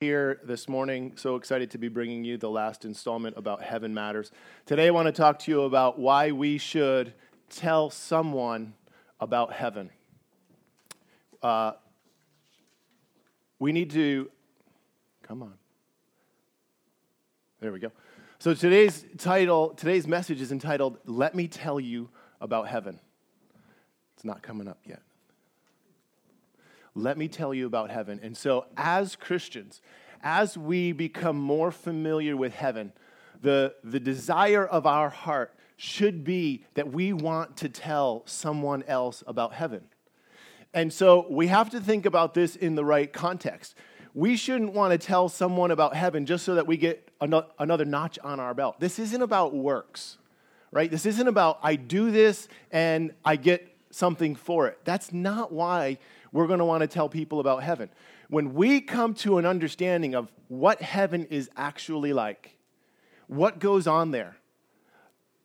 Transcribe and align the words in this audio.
here 0.00 0.40
this 0.44 0.66
morning. 0.66 1.12
So 1.16 1.36
excited 1.36 1.72
to 1.72 1.78
be 1.78 1.88
bringing 1.88 2.24
you 2.24 2.38
the 2.38 2.48
last 2.48 2.86
installment 2.86 3.36
about 3.36 3.62
Heaven 3.62 3.92
Matters. 3.92 4.32
Today, 4.64 4.86
I 4.86 4.90
want 4.92 5.08
to 5.08 5.12
talk 5.12 5.38
to 5.40 5.50
you 5.50 5.60
about 5.64 5.98
why 5.98 6.32
we 6.32 6.56
should 6.56 7.12
tell 7.50 7.90
someone 7.90 8.72
about 9.20 9.52
heaven. 9.52 9.90
Uh, 11.42 11.72
we 13.58 13.72
need 13.72 13.90
to, 13.90 14.30
come 15.22 15.42
on. 15.42 15.52
There 17.60 17.70
we 17.70 17.78
go. 17.78 17.92
So 18.38 18.54
today's 18.54 19.04
title, 19.18 19.74
today's 19.74 20.06
message 20.06 20.40
is 20.40 20.50
entitled, 20.50 20.96
Let 21.04 21.34
Me 21.34 21.46
Tell 21.46 21.78
You 21.78 22.08
About 22.40 22.68
Heaven. 22.68 22.98
It's 24.14 24.24
not 24.24 24.42
coming 24.42 24.66
up 24.66 24.78
yet 24.86 25.02
let 26.94 27.16
me 27.16 27.28
tell 27.28 27.54
you 27.54 27.66
about 27.66 27.90
heaven. 27.90 28.20
And 28.22 28.36
so, 28.36 28.66
as 28.76 29.16
Christians, 29.16 29.80
as 30.22 30.56
we 30.58 30.92
become 30.92 31.36
more 31.36 31.70
familiar 31.70 32.36
with 32.36 32.54
heaven, 32.54 32.92
the, 33.40 33.74
the 33.82 34.00
desire 34.00 34.66
of 34.66 34.86
our 34.86 35.08
heart 35.08 35.54
should 35.76 36.24
be 36.24 36.64
that 36.74 36.92
we 36.92 37.12
want 37.12 37.56
to 37.56 37.68
tell 37.68 38.22
someone 38.26 38.82
else 38.86 39.22
about 39.26 39.54
heaven. 39.54 39.82
And 40.74 40.92
so 40.92 41.26
we 41.30 41.46
have 41.46 41.70
to 41.70 41.80
think 41.80 42.06
about 42.06 42.34
this 42.34 42.54
in 42.54 42.74
the 42.74 42.84
right 42.84 43.10
context. 43.10 43.74
We 44.12 44.36
shouldn't 44.36 44.72
want 44.72 44.92
to 44.92 44.98
tell 44.98 45.28
someone 45.28 45.70
about 45.70 45.96
heaven 45.96 46.26
just 46.26 46.44
so 46.44 46.56
that 46.56 46.66
we 46.66 46.76
get 46.76 47.10
another 47.20 47.84
notch 47.84 48.18
on 48.18 48.40
our 48.40 48.54
belt. 48.54 48.78
This 48.78 48.98
isn't 48.98 49.22
about 49.22 49.54
works, 49.54 50.18
right? 50.70 50.90
This 50.90 51.06
isn't 51.06 51.28
about 51.28 51.58
I 51.62 51.76
do 51.76 52.10
this 52.10 52.48
and 52.70 53.12
I 53.24 53.36
get 53.36 53.74
something 53.90 54.34
for 54.34 54.68
it. 54.68 54.78
That's 54.84 55.12
not 55.12 55.52
why 55.52 55.98
we're 56.32 56.46
going 56.46 56.58
to 56.58 56.64
want 56.64 56.82
to 56.82 56.86
tell 56.86 57.08
people 57.08 57.40
about 57.40 57.62
heaven. 57.62 57.88
When 58.28 58.54
we 58.54 58.80
come 58.80 59.14
to 59.14 59.38
an 59.38 59.46
understanding 59.46 60.14
of 60.14 60.30
what 60.48 60.80
heaven 60.80 61.26
is 61.26 61.50
actually 61.56 62.12
like, 62.12 62.56
what 63.26 63.58
goes 63.58 63.86
on 63.86 64.10
there, 64.10 64.36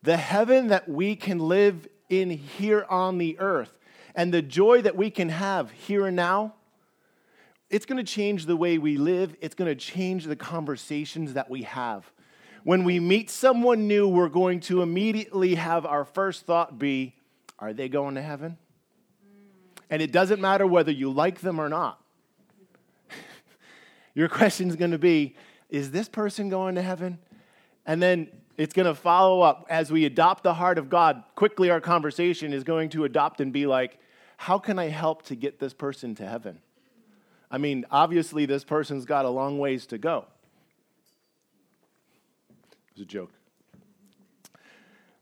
the 0.03 0.17
heaven 0.17 0.67
that 0.67 0.87
we 0.87 1.15
can 1.15 1.39
live 1.39 1.87
in 2.09 2.29
here 2.29 2.85
on 2.89 3.17
the 3.17 3.39
earth, 3.39 3.71
and 4.15 4.33
the 4.33 4.41
joy 4.41 4.81
that 4.81 4.95
we 4.95 5.09
can 5.09 5.29
have 5.29 5.71
here 5.71 6.05
and 6.05 6.15
now, 6.15 6.53
it's 7.69 7.85
going 7.85 7.97
to 7.97 8.09
change 8.09 8.45
the 8.45 8.55
way 8.55 8.77
we 8.77 8.97
live. 8.97 9.35
It's 9.41 9.55
going 9.55 9.69
to 9.69 9.75
change 9.75 10.25
the 10.25 10.35
conversations 10.35 11.33
that 11.33 11.49
we 11.49 11.63
have. 11.63 12.09
When 12.63 12.83
we 12.83 12.99
meet 12.99 13.29
someone 13.29 13.87
new, 13.87 14.07
we're 14.07 14.29
going 14.29 14.59
to 14.61 14.81
immediately 14.81 15.55
have 15.55 15.85
our 15.85 16.05
first 16.05 16.45
thought 16.45 16.79
be, 16.79 17.15
Are 17.59 17.73
they 17.73 17.89
going 17.89 18.15
to 18.15 18.21
heaven? 18.21 18.57
And 19.89 20.01
it 20.01 20.11
doesn't 20.11 20.41
matter 20.41 20.65
whether 20.65 20.91
you 20.91 21.11
like 21.11 21.41
them 21.41 21.59
or 21.59 21.69
not. 21.69 22.01
Your 24.13 24.27
question 24.27 24.69
is 24.69 24.75
going 24.75 24.91
to 24.91 24.97
be 24.97 25.35
Is 25.69 25.91
this 25.91 26.09
person 26.09 26.49
going 26.49 26.75
to 26.75 26.81
heaven? 26.81 27.19
And 27.85 28.01
then 28.01 28.29
it's 28.57 28.73
going 28.73 28.87
to 28.87 28.95
follow 28.95 29.41
up 29.41 29.67
as 29.69 29.91
we 29.91 30.05
adopt 30.05 30.43
the 30.43 30.53
heart 30.53 30.77
of 30.77 30.89
God. 30.89 31.23
Quickly, 31.35 31.69
our 31.69 31.81
conversation 31.81 32.53
is 32.53 32.63
going 32.63 32.89
to 32.89 33.03
adopt 33.03 33.41
and 33.41 33.53
be 33.53 33.67
like, 33.67 33.99
How 34.37 34.57
can 34.57 34.79
I 34.79 34.89
help 34.89 35.23
to 35.23 35.35
get 35.35 35.59
this 35.59 35.73
person 35.73 36.15
to 36.15 36.27
heaven? 36.27 36.59
I 37.51 37.57
mean, 37.57 37.85
obviously, 37.91 38.45
this 38.45 38.63
person's 38.63 39.05
got 39.05 39.25
a 39.25 39.29
long 39.29 39.59
ways 39.59 39.85
to 39.87 39.97
go. 39.97 40.25
It 42.49 42.99
was 42.99 43.01
a 43.03 43.05
joke. 43.05 43.31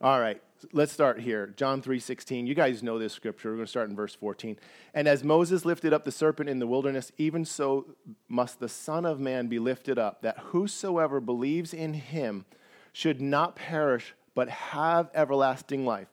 All 0.01 0.19
right 0.19 0.41
let's 0.71 0.91
start 0.91 1.19
here. 1.19 1.53
John 1.57 1.81
3:16. 1.81 2.47
You 2.47 2.55
guys 2.55 2.83
know 2.83 2.97
this 2.97 3.13
scripture. 3.13 3.49
We're 3.49 3.55
going 3.55 3.65
to 3.65 3.69
start 3.69 3.89
in 3.89 3.95
verse 3.95 4.15
14. 4.15 4.57
And 4.93 5.07
as 5.07 5.23
Moses 5.23 5.65
lifted 5.65 5.93
up 5.93 6.05
the 6.05 6.11
serpent 6.11 6.49
in 6.49 6.59
the 6.59 6.67
wilderness, 6.67 7.11
even 7.17 7.45
so 7.45 7.87
must 8.27 8.59
the 8.59 8.69
Son 8.69 9.05
of 9.05 9.19
Man 9.19 9.47
be 9.47 9.59
lifted 9.59 9.99
up, 9.99 10.21
that 10.21 10.37
whosoever 10.37 11.19
believes 11.19 11.73
in 11.73 11.93
him 11.93 12.45
should 12.91 13.21
not 13.21 13.55
perish, 13.55 14.13
but 14.35 14.49
have 14.49 15.09
everlasting 15.13 15.85
life. 15.85 16.07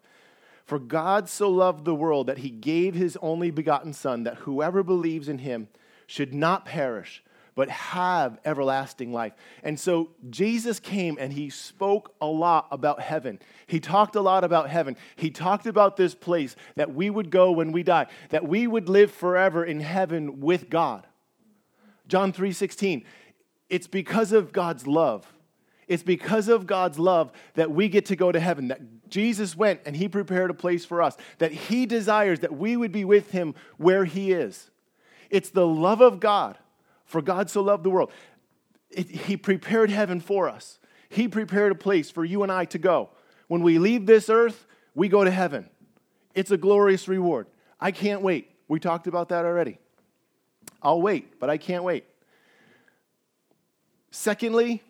For 0.65 0.79
God 0.79 1.29
so 1.29 1.51
loved 1.51 1.85
the 1.85 1.95
world 1.95 2.27
that 2.27 2.39
he 2.39 2.51
gave 2.51 2.95
his 2.95 3.19
only 3.21 3.51
begotten 3.51 3.93
Son, 3.93 4.23
that 4.25 4.37
whoever 4.39 4.83
believes 4.83 5.29
in 5.29 5.39
him 5.39 5.69
should 6.07 6.33
not 6.33 6.65
perish, 6.65 7.23
but 7.55 7.69
have 7.69 8.39
everlasting 8.45 9.13
life. 9.13 9.33
And 9.63 9.79
so 9.79 10.11
Jesus 10.31 10.81
came 10.81 11.17
and 11.21 11.33
he 11.33 11.51
spoke 11.51 12.15
a 12.21 12.27
lot 12.27 12.69
about 12.71 13.01
heaven. 13.01 13.39
He 13.67 13.81
talked 13.81 14.17
a 14.17 14.21
lot 14.21 14.45
about 14.45 14.71
heaven. 14.71 14.97
He 15.17 15.31
talked 15.31 15.67
about 15.67 15.97
this 15.97 16.15
place 16.15 16.57
that 16.77 16.95
we 16.95 17.11
would 17.11 17.31
go 17.31 17.53
when 17.53 17.73
we 17.73 17.83
die, 17.83 18.07
that 18.31 18.47
we 18.47 18.67
would 18.67 18.89
live 18.89 19.11
forever 19.11 19.65
in 19.65 19.81
heaven 19.81 20.41
with 20.41 20.71
God. 20.71 21.07
John 22.09 22.33
3:16. 22.33 23.05
It's 23.69 23.87
because 23.87 24.33
of 24.33 24.53
God's 24.53 24.87
love. 24.87 25.33
It's 25.87 26.03
because 26.03 26.49
of 26.49 26.67
God's 26.67 26.99
love 26.99 27.33
that 27.55 27.71
we 27.71 27.89
get 27.89 28.07
to 28.07 28.17
go 28.17 28.31
to 28.31 28.39
heaven, 28.39 28.69
that 28.69 28.81
Jesus 29.09 29.57
went 29.57 29.81
and 29.85 29.97
he 29.97 30.09
prepared 30.09 30.51
a 30.51 30.55
place 30.55 30.85
for 30.85 31.03
us, 31.03 31.17
that 31.39 31.51
he 31.51 31.85
desires 31.85 32.41
that 32.41 32.57
we 32.57 32.77
would 32.77 32.93
be 32.93 33.05
with 33.05 33.33
him 33.33 33.55
where 33.77 34.05
he 34.05 34.33
is. 34.33 34.71
It's 35.31 35.51
the 35.51 35.67
love 35.67 36.01
of 36.01 36.21
God 36.21 36.59
for 37.11 37.21
God 37.21 37.51
so 37.51 37.61
loved 37.63 37.85
the 37.85 37.91
world. 37.91 38.11
It, 38.91 39.11
he 39.11 39.37
prepared 39.37 39.91
heaven 39.91 40.21
for 40.21 40.49
us. 40.49 40.79
He 41.09 41.29
prepared 41.29 41.73
a 41.73 41.75
place 41.75 42.11
for 42.11 42.25
you 42.25 42.43
and 42.43 42.53
I 42.53 42.65
to 42.67 42.79
go. 42.79 43.11
When 43.49 43.63
we 43.63 43.79
leave 43.79 44.07
this 44.07 44.31
earth, 44.31 44.67
we 44.95 45.09
go 45.09 45.25
to 45.25 45.31
heaven. 45.31 45.69
It's 46.35 46.53
a 46.53 46.57
glorious 46.57 47.09
reward. 47.09 47.49
I 47.81 47.91
can't 47.91 48.23
wait. 48.23 48.49
We 48.69 48.79
talked 48.79 49.09
about 49.09 49.31
that 49.31 49.45
already. 49.45 49.79
I'll 50.83 51.03
wait, 51.03 51.41
but 51.41 51.51
I 51.51 51.59
can't 51.59 51.83
wait. 51.83 52.05
Secondly, 54.13 54.83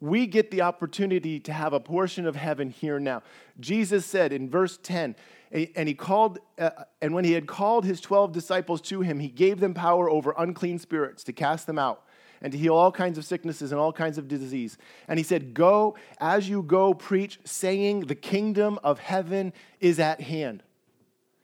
we 0.00 0.26
get 0.26 0.50
the 0.50 0.62
opportunity 0.62 1.40
to 1.40 1.52
have 1.52 1.72
a 1.72 1.80
portion 1.80 2.26
of 2.26 2.36
heaven 2.36 2.70
here 2.70 2.98
now. 2.98 3.22
Jesus 3.58 4.04
said 4.04 4.32
in 4.32 4.50
verse 4.50 4.78
10, 4.82 5.16
and 5.50 5.88
he 5.88 5.94
called 5.94 6.38
uh, 6.58 6.70
and 7.00 7.14
when 7.14 7.24
he 7.24 7.32
had 7.32 7.46
called 7.46 7.84
his 7.84 8.00
12 8.00 8.32
disciples 8.32 8.80
to 8.80 9.00
him 9.00 9.18
he 9.18 9.28
gave 9.28 9.60
them 9.60 9.74
power 9.74 10.10
over 10.10 10.34
unclean 10.38 10.78
spirits 10.78 11.24
to 11.24 11.32
cast 11.32 11.66
them 11.66 11.78
out 11.78 12.02
and 12.42 12.52
to 12.52 12.58
heal 12.58 12.74
all 12.74 12.92
kinds 12.92 13.18
of 13.18 13.24
sicknesses 13.24 13.72
and 13.72 13.80
all 13.80 13.92
kinds 13.92 14.18
of 14.18 14.28
disease. 14.28 14.76
And 15.08 15.18
he 15.18 15.22
said 15.22 15.54
go 15.54 15.96
as 16.18 16.48
you 16.48 16.62
go 16.62 16.94
preach 16.94 17.38
saying 17.44 18.00
the 18.00 18.14
kingdom 18.14 18.78
of 18.84 18.98
heaven 18.98 19.52
is 19.80 19.98
at 19.98 20.20
hand. 20.20 20.62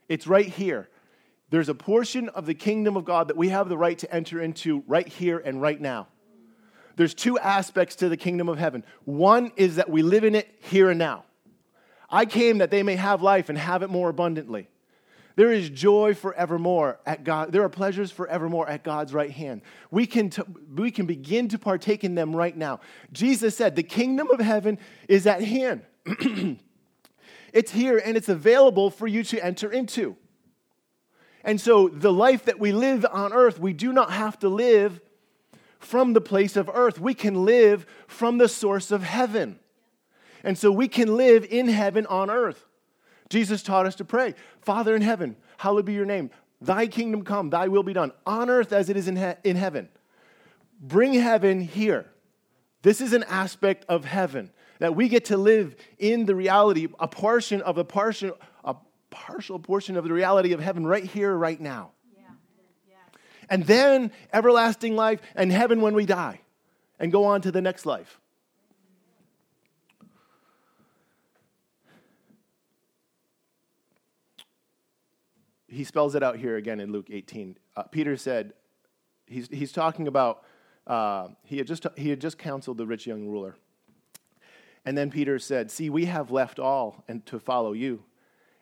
It's 0.08 0.26
right 0.26 0.46
here. 0.46 0.88
There's 1.50 1.68
a 1.68 1.74
portion 1.74 2.28
of 2.30 2.46
the 2.46 2.54
kingdom 2.54 2.96
of 2.96 3.04
god 3.04 3.28
that 3.28 3.36
we 3.36 3.50
have 3.50 3.68
the 3.68 3.76
right 3.76 3.98
to 3.98 4.14
enter 4.14 4.40
into 4.40 4.82
right 4.86 5.06
here 5.06 5.38
and 5.38 5.60
right 5.60 5.80
now. 5.80 6.08
There's 6.96 7.14
two 7.14 7.38
aspects 7.38 7.96
to 7.96 8.08
the 8.08 8.16
kingdom 8.16 8.48
of 8.48 8.58
heaven. 8.58 8.84
One 9.04 9.52
is 9.56 9.76
that 9.76 9.88
we 9.88 10.02
live 10.02 10.24
in 10.24 10.34
it 10.34 10.48
here 10.60 10.90
and 10.90 10.98
now 10.98 11.24
I 12.12 12.26
came 12.26 12.58
that 12.58 12.70
they 12.70 12.82
may 12.82 12.96
have 12.96 13.22
life 13.22 13.48
and 13.48 13.56
have 13.56 13.82
it 13.82 13.88
more 13.88 14.10
abundantly. 14.10 14.68
There 15.34 15.50
is 15.50 15.70
joy 15.70 16.14
forevermore 16.14 17.00
at 17.06 17.24
God. 17.24 17.52
There 17.52 17.62
are 17.62 17.70
pleasures 17.70 18.10
forevermore 18.10 18.68
at 18.68 18.84
God's 18.84 19.14
right 19.14 19.30
hand. 19.30 19.62
We 19.90 20.06
can, 20.06 20.28
t- 20.28 20.42
we 20.74 20.90
can 20.90 21.06
begin 21.06 21.48
to 21.48 21.58
partake 21.58 22.04
in 22.04 22.14
them 22.14 22.36
right 22.36 22.54
now. 22.54 22.80
Jesus 23.12 23.56
said, 23.56 23.74
The 23.74 23.82
kingdom 23.82 24.30
of 24.30 24.40
heaven 24.40 24.78
is 25.08 25.26
at 25.26 25.42
hand. 25.42 25.82
it's 27.52 27.72
here 27.72 27.96
and 28.04 28.16
it's 28.16 28.28
available 28.28 28.90
for 28.90 29.06
you 29.06 29.24
to 29.24 29.42
enter 29.42 29.72
into. 29.72 30.16
And 31.44 31.60
so, 31.60 31.88
the 31.88 32.12
life 32.12 32.44
that 32.44 32.60
we 32.60 32.72
live 32.72 33.06
on 33.10 33.32
earth, 33.32 33.58
we 33.58 33.72
do 33.72 33.92
not 33.92 34.12
have 34.12 34.38
to 34.40 34.48
live 34.48 35.00
from 35.78 36.12
the 36.12 36.20
place 36.20 36.56
of 36.56 36.70
earth. 36.72 37.00
We 37.00 37.14
can 37.14 37.44
live 37.44 37.86
from 38.06 38.38
the 38.38 38.48
source 38.48 38.90
of 38.90 39.02
heaven. 39.02 39.58
And 40.44 40.58
so 40.58 40.72
we 40.72 40.88
can 40.88 41.16
live 41.16 41.44
in 41.48 41.68
heaven 41.68 42.06
on 42.06 42.30
earth. 42.30 42.66
Jesus 43.28 43.62
taught 43.62 43.86
us 43.86 43.94
to 43.96 44.04
pray 44.04 44.34
Father 44.60 44.94
in 44.94 45.02
heaven, 45.02 45.36
hallowed 45.58 45.86
be 45.86 45.94
your 45.94 46.04
name. 46.04 46.30
Thy 46.60 46.86
kingdom 46.86 47.24
come, 47.24 47.50
thy 47.50 47.68
will 47.68 47.82
be 47.82 47.92
done 47.92 48.12
on 48.24 48.48
earth 48.48 48.72
as 48.72 48.88
it 48.88 48.96
is 48.96 49.08
in, 49.08 49.16
he- 49.16 49.48
in 49.48 49.56
heaven. 49.56 49.88
Bring 50.80 51.14
heaven 51.14 51.60
here. 51.60 52.06
This 52.82 53.00
is 53.00 53.12
an 53.12 53.24
aspect 53.24 53.84
of 53.88 54.04
heaven 54.04 54.50
that 54.78 54.96
we 54.96 55.08
get 55.08 55.26
to 55.26 55.36
live 55.36 55.76
in 55.98 56.26
the 56.26 56.34
reality, 56.34 56.88
a 56.98 57.06
portion 57.06 57.62
of 57.62 57.78
a 57.78 57.84
partial, 57.84 58.36
a 58.64 58.74
partial 59.10 59.58
portion 59.58 59.96
of 59.96 60.04
the 60.04 60.12
reality 60.12 60.52
of 60.52 60.60
heaven 60.60 60.84
right 60.84 61.04
here, 61.04 61.34
right 61.34 61.60
now. 61.60 61.92
Yeah. 62.16 62.24
Yeah. 62.88 62.96
And 63.48 63.64
then 63.64 64.10
everlasting 64.32 64.96
life 64.96 65.20
and 65.36 65.52
heaven 65.52 65.80
when 65.80 65.94
we 65.94 66.04
die 66.04 66.40
and 66.98 67.12
go 67.12 67.24
on 67.24 67.42
to 67.42 67.52
the 67.52 67.60
next 67.60 67.86
life. 67.86 68.20
He 75.72 75.84
spells 75.84 76.14
it 76.14 76.22
out 76.22 76.36
here 76.36 76.56
again 76.56 76.80
in 76.80 76.92
Luke 76.92 77.08
18. 77.10 77.56
Uh, 77.76 77.82
Peter 77.84 78.16
said, 78.16 78.52
he's, 79.26 79.48
he's 79.48 79.72
talking 79.72 80.06
about, 80.06 80.44
uh, 80.86 81.28
he, 81.44 81.58
had 81.58 81.66
just, 81.66 81.86
he 81.96 82.10
had 82.10 82.20
just 82.20 82.38
counseled 82.38 82.78
the 82.78 82.86
rich 82.86 83.06
young 83.06 83.26
ruler. 83.26 83.56
And 84.84 84.98
then 84.98 85.10
Peter 85.10 85.38
said, 85.38 85.70
See, 85.70 85.90
we 85.90 86.06
have 86.06 86.30
left 86.30 86.58
all 86.58 87.04
and 87.08 87.24
to 87.26 87.38
follow 87.38 87.72
you. 87.72 88.02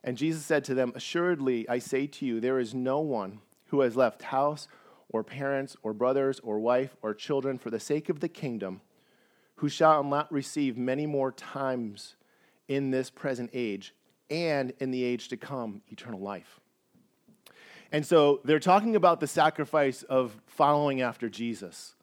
And 0.04 0.16
Jesus 0.16 0.44
said 0.44 0.64
to 0.64 0.74
them, 0.74 0.92
Assuredly, 0.94 1.68
I 1.68 1.78
say 1.78 2.06
to 2.06 2.26
you, 2.26 2.40
there 2.40 2.58
is 2.58 2.74
no 2.74 3.00
one 3.00 3.40
who 3.66 3.80
has 3.80 3.96
left 3.96 4.22
house 4.22 4.68
or 5.12 5.24
parents, 5.24 5.76
or 5.82 5.92
brothers, 5.92 6.40
or 6.44 6.60
wife, 6.60 6.94
or 7.02 7.12
children 7.12 7.58
for 7.58 7.68
the 7.68 7.80
sake 7.80 8.08
of 8.08 8.20
the 8.20 8.28
kingdom, 8.28 8.80
who 9.56 9.68
shall 9.68 10.04
not 10.04 10.30
receive 10.30 10.78
many 10.78 11.04
more 11.04 11.32
times 11.32 12.14
in 12.68 12.92
this 12.92 13.10
present 13.10 13.50
age 13.52 13.92
and 14.30 14.72
in 14.78 14.92
the 14.92 15.02
age 15.02 15.26
to 15.26 15.36
come 15.36 15.82
eternal 15.88 16.20
life. 16.20 16.59
And 17.92 18.06
so 18.06 18.40
they're 18.44 18.60
talking 18.60 18.94
about 18.96 19.20
the 19.20 19.26
sacrifice 19.26 20.02
of 20.04 20.36
following 20.46 21.00
after 21.00 21.28
Jesus. 21.28 21.94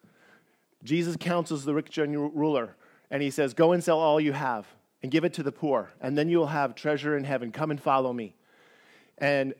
Jesus 0.83 1.15
counsels 1.19 1.65
the 1.65 1.73
rich 1.73 1.95
young 1.97 2.13
ruler, 2.33 2.75
and 3.09 3.21
he 3.21 3.29
says, 3.29 3.53
Go 3.53 3.71
and 3.71 3.83
sell 3.83 3.99
all 3.99 4.19
you 4.19 4.33
have 4.33 4.67
and 5.01 5.11
give 5.11 5.23
it 5.23 5.33
to 5.33 5.43
the 5.43 5.51
poor, 5.51 5.91
and 6.01 6.17
then 6.17 6.29
you'll 6.29 6.47
have 6.47 6.75
treasure 6.75 7.15
in 7.17 7.23
heaven. 7.23 7.51
Come 7.51 7.71
and 7.71 7.81
follow 7.81 8.11
me. 8.13 8.35
And 9.17 9.53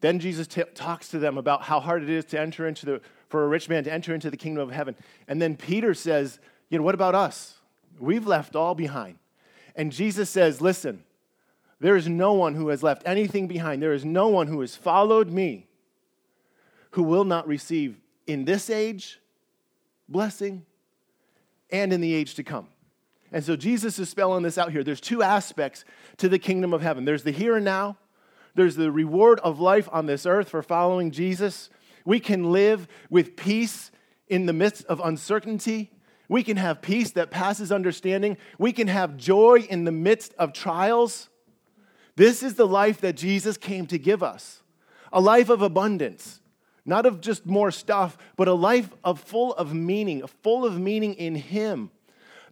then 0.00 0.18
Jesus 0.18 0.46
t- 0.46 0.62
talks 0.74 1.08
to 1.08 1.18
them 1.18 1.38
about 1.38 1.62
how 1.62 1.80
hard 1.80 2.02
it 2.02 2.10
is 2.10 2.24
to 2.26 2.40
enter 2.40 2.66
into 2.66 2.86
the, 2.86 3.00
for 3.28 3.44
a 3.44 3.48
rich 3.48 3.68
man 3.68 3.84
to 3.84 3.92
enter 3.92 4.14
into 4.14 4.30
the 4.30 4.36
kingdom 4.36 4.62
of 4.62 4.74
heaven. 4.74 4.94
And 5.28 5.40
then 5.40 5.56
Peter 5.56 5.94
says, 5.94 6.38
You 6.68 6.78
know, 6.78 6.84
what 6.84 6.94
about 6.94 7.14
us? 7.14 7.58
We've 7.98 8.26
left 8.26 8.56
all 8.56 8.74
behind. 8.74 9.18
And 9.76 9.92
Jesus 9.92 10.28
says, 10.28 10.60
Listen, 10.60 11.04
there 11.80 11.96
is 11.96 12.08
no 12.08 12.32
one 12.32 12.54
who 12.54 12.68
has 12.68 12.82
left 12.82 13.02
anything 13.04 13.46
behind. 13.46 13.82
There 13.82 13.92
is 13.92 14.04
no 14.04 14.28
one 14.28 14.46
who 14.46 14.60
has 14.60 14.76
followed 14.76 15.30
me 15.30 15.66
who 16.90 17.02
will 17.02 17.24
not 17.24 17.46
receive 17.46 18.00
in 18.26 18.44
this 18.44 18.70
age 18.70 19.20
blessing 20.08 20.64
and 21.70 21.92
in 21.92 22.00
the 22.00 22.14
age 22.14 22.34
to 22.34 22.44
come. 22.44 22.68
And 23.32 23.44
so 23.44 23.56
Jesus 23.56 23.98
is 23.98 24.08
spelling 24.08 24.44
this 24.44 24.58
out 24.58 24.70
here. 24.70 24.84
There's 24.84 25.00
two 25.00 25.22
aspects 25.22 25.84
to 26.18 26.28
the 26.28 26.38
kingdom 26.38 26.72
of 26.72 26.82
heaven 26.82 27.04
there's 27.04 27.24
the 27.24 27.32
here 27.32 27.56
and 27.56 27.64
now, 27.64 27.98
there's 28.54 28.76
the 28.76 28.92
reward 28.92 29.40
of 29.40 29.58
life 29.58 29.88
on 29.90 30.06
this 30.06 30.24
earth 30.24 30.48
for 30.48 30.62
following 30.62 31.10
Jesus. 31.10 31.68
We 32.04 32.20
can 32.20 32.52
live 32.52 32.86
with 33.10 33.34
peace 33.34 33.90
in 34.28 34.46
the 34.46 34.52
midst 34.52 34.84
of 34.86 35.00
uncertainty. 35.00 35.90
We 36.28 36.42
can 36.42 36.56
have 36.56 36.80
peace 36.80 37.10
that 37.12 37.30
passes 37.30 37.72
understanding. 37.72 38.36
We 38.58 38.72
can 38.72 38.88
have 38.88 39.16
joy 39.16 39.66
in 39.68 39.84
the 39.84 39.92
midst 39.92 40.32
of 40.38 40.52
trials. 40.52 41.28
This 42.16 42.42
is 42.42 42.54
the 42.54 42.66
life 42.66 43.00
that 43.00 43.16
Jesus 43.16 43.56
came 43.56 43.86
to 43.86 43.98
give 43.98 44.22
us 44.22 44.62
a 45.12 45.20
life 45.20 45.48
of 45.48 45.62
abundance, 45.62 46.40
not 46.84 47.06
of 47.06 47.20
just 47.20 47.46
more 47.46 47.70
stuff, 47.70 48.18
but 48.36 48.48
a 48.48 48.52
life 48.52 48.90
of 49.04 49.20
full 49.20 49.54
of 49.54 49.72
meaning, 49.72 50.26
full 50.42 50.64
of 50.66 50.78
meaning 50.78 51.14
in 51.14 51.36
Him. 51.36 51.90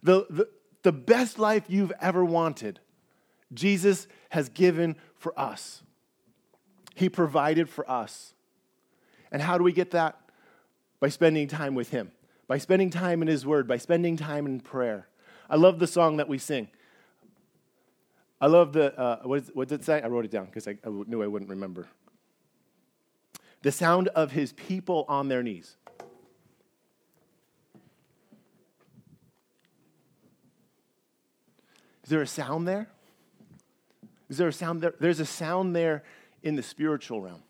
The, 0.01 0.25
the, 0.29 0.49
the 0.81 0.93
best 0.93 1.37
life 1.37 1.65
you've 1.67 1.91
ever 2.01 2.23
wanted, 2.23 2.79
Jesus 3.53 4.07
has 4.29 4.49
given 4.49 4.95
for 5.15 5.37
us. 5.37 5.83
He 6.95 7.09
provided 7.09 7.69
for 7.69 7.89
us. 7.89 8.33
And 9.31 9.41
how 9.41 9.57
do 9.57 9.63
we 9.63 9.73
get 9.73 9.91
that? 9.91 10.19
By 10.99 11.09
spending 11.09 11.47
time 11.47 11.75
with 11.75 11.89
Him, 11.89 12.11
by 12.47 12.59
spending 12.59 12.89
time 12.89 13.21
in 13.21 13.27
His 13.27 13.45
Word, 13.45 13.67
by 13.67 13.77
spending 13.77 14.15
time 14.15 14.45
in 14.45 14.61
prayer. 14.61 15.07
I 15.49 15.57
love 15.57 15.79
the 15.79 15.87
song 15.87 16.17
that 16.17 16.29
we 16.29 16.37
sing. 16.37 16.69
I 18.43 18.47
love 18.47 18.73
the, 18.73 18.93
uh, 18.99 19.19
what, 19.23 19.39
is, 19.39 19.51
what, 19.53 19.69
did 19.69 19.79
it 19.79 19.85
say? 19.85 20.01
I 20.01 20.07
wrote 20.07 20.25
it 20.25 20.31
down 20.31 20.47
because 20.47 20.67
I, 20.67 20.71
I 20.85 20.89
knew 20.89 21.23
I 21.23 21.27
wouldn't 21.27 21.49
remember. 21.49 21.87
The 23.61 23.71
sound 23.71 24.09
of 24.09 24.33
His 24.33 24.51
people 24.51 25.05
on 25.07 25.29
their 25.29 25.41
knees. 25.41 25.77
Is 32.03 32.09
there 32.09 32.21
a 32.21 32.27
sound 32.27 32.67
there? 32.67 32.89
Is 34.27 34.39
there 34.39 34.49
a 34.49 34.53
sound 34.53 34.81
there? 34.81 34.93
There's 34.99 35.21
a 35.21 35.25
sound 35.25 35.73
there 35.73 36.03
in 36.41 36.57
the 36.57 36.63
spiritual 36.63 37.21
realm. 37.21 37.43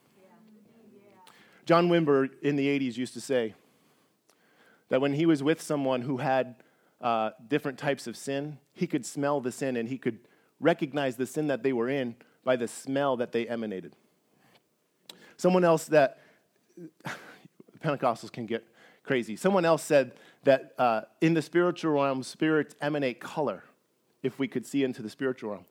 John 1.66 1.89
Wimber 1.89 2.30
in 2.44 2.56
the 2.56 2.68
80s 2.68 2.98
used 2.98 3.16
to 3.16 3.22
say 3.22 3.56
that 4.89 5.01
when 5.01 5.13
he 5.13 5.25
was 5.25 5.42
with 5.42 5.60
someone 5.60 6.01
who 6.01 6.18
had 6.18 6.57
uh, 7.01 7.31
different 7.48 7.80
types 7.80 8.06
of 8.06 8.16
sin, 8.16 8.60
he 8.74 8.86
could 8.86 9.07
smell 9.07 9.42
the 9.42 9.51
sin 9.51 9.75
and 9.75 9.89
he 9.89 9.98
could 9.98 10.19
recognize 10.63 11.18
the 11.18 11.27
sin 11.27 11.48
that 11.48 11.62
they 11.62 11.74
were 11.74 11.89
in 11.89 12.15
by 12.44 12.56
the 12.56 12.68
smell 12.68 13.18
that 13.18 13.31
they 13.31 13.48
emanated. 13.48 13.95
Someone 15.38 15.63
else 15.63 15.86
that 15.86 16.19
Pentecostals 17.83 18.31
can 18.31 18.45
get 18.45 18.65
crazy. 19.04 19.36
Someone 19.36 19.65
else 19.65 19.83
said 19.83 20.13
that 20.44 20.74
uh, 20.77 21.01
in 21.21 21.33
the 21.33 21.42
spiritual 21.42 21.92
realm, 21.94 22.24
spirits 22.24 22.75
emanate 22.81 23.19
color 23.19 23.63
if 24.21 24.39
we 24.39 24.48
could 24.48 24.65
see 24.65 24.83
into 24.83 25.01
the 25.01 25.10
spiritual 25.10 25.51
realm. 25.51 25.65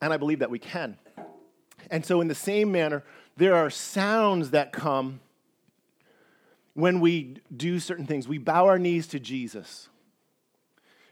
And 0.00 0.12
I 0.12 0.18
believe 0.18 0.40
that 0.40 0.50
we 0.50 0.58
can. 0.58 0.98
And 1.90 2.04
so, 2.04 2.20
in 2.20 2.28
the 2.28 2.34
same 2.34 2.70
manner, 2.70 3.02
there 3.36 3.54
are 3.54 3.70
sounds 3.70 4.50
that 4.50 4.72
come 4.72 5.20
when 6.74 7.00
we 7.00 7.36
do 7.54 7.80
certain 7.80 8.06
things. 8.06 8.28
We 8.28 8.38
bow 8.38 8.66
our 8.66 8.78
knees 8.78 9.06
to 9.08 9.20
Jesus. 9.20 9.88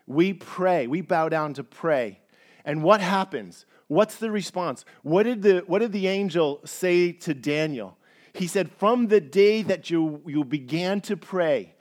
We 0.07 0.33
pray. 0.33 0.87
We 0.87 1.01
bow 1.01 1.29
down 1.29 1.55
to 1.55 1.65
pray. 1.65 2.21
And 2.65 2.83
what 2.83 3.01
happens? 3.01 3.67
What's 3.89 4.17
the 4.17 4.31
response? 4.31 4.85
What 5.03 5.25
did 5.25 5.43
the, 5.43 5.65
what 5.67 5.81
did 5.81 5.93
the 5.93 6.09
angel 6.09 6.61
say 6.65 7.13
to 7.13 7.35
Daniel? 7.35 7.99
He 8.33 8.47
said, 8.47 8.71
From 8.71 9.09
the 9.09 9.21
day 9.21 9.63
that 9.63 9.91
you, 9.91 10.23
you 10.27 10.45
began 10.45 11.01
to 11.03 11.17
pray, 11.17 11.75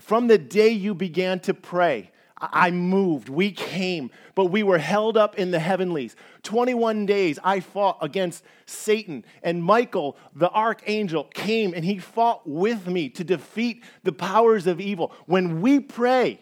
from 0.00 0.28
the 0.28 0.38
day 0.38 0.70
you 0.70 0.94
began 0.94 1.40
to 1.40 1.54
pray, 1.54 2.10
I 2.36 2.70
moved. 2.70 3.28
We 3.28 3.52
came, 3.52 4.10
but 4.34 4.46
we 4.46 4.62
were 4.62 4.78
held 4.78 5.16
up 5.16 5.38
in 5.38 5.50
the 5.50 5.60
heavenlies. 5.60 6.16
21 6.42 7.06
days 7.06 7.38
I 7.42 7.60
fought 7.60 7.98
against 8.02 8.44
Satan, 8.66 9.24
and 9.42 9.62
Michael, 9.62 10.16
the 10.34 10.50
archangel, 10.50 11.24
came 11.24 11.74
and 11.74 11.84
he 11.84 11.98
fought 11.98 12.46
with 12.46 12.86
me 12.86 13.08
to 13.10 13.24
defeat 13.24 13.84
the 14.02 14.12
powers 14.12 14.66
of 14.66 14.80
evil. 14.80 15.12
When 15.26 15.60
we 15.60 15.80
pray, 15.80 16.40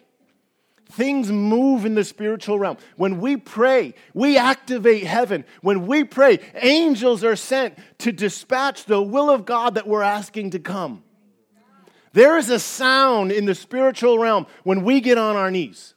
things 0.92 1.30
move 1.32 1.84
in 1.84 1.94
the 1.94 2.04
spiritual 2.04 2.58
realm. 2.58 2.76
When 2.96 3.20
we 3.20 3.36
pray, 3.36 3.94
we 4.14 4.36
activate 4.36 5.04
heaven. 5.04 5.44
When 5.60 5.86
we 5.86 6.04
pray, 6.04 6.40
angels 6.54 7.24
are 7.24 7.36
sent 7.36 7.78
to 7.98 8.12
dispatch 8.12 8.84
the 8.84 9.02
will 9.02 9.30
of 9.30 9.44
God 9.44 9.74
that 9.74 9.86
we're 9.86 10.02
asking 10.02 10.50
to 10.50 10.58
come. 10.58 11.02
There 12.12 12.36
is 12.36 12.50
a 12.50 12.58
sound 12.58 13.32
in 13.32 13.46
the 13.46 13.54
spiritual 13.54 14.18
realm 14.18 14.46
when 14.64 14.84
we 14.84 15.00
get 15.00 15.16
on 15.16 15.36
our 15.36 15.50
knees. 15.50 15.94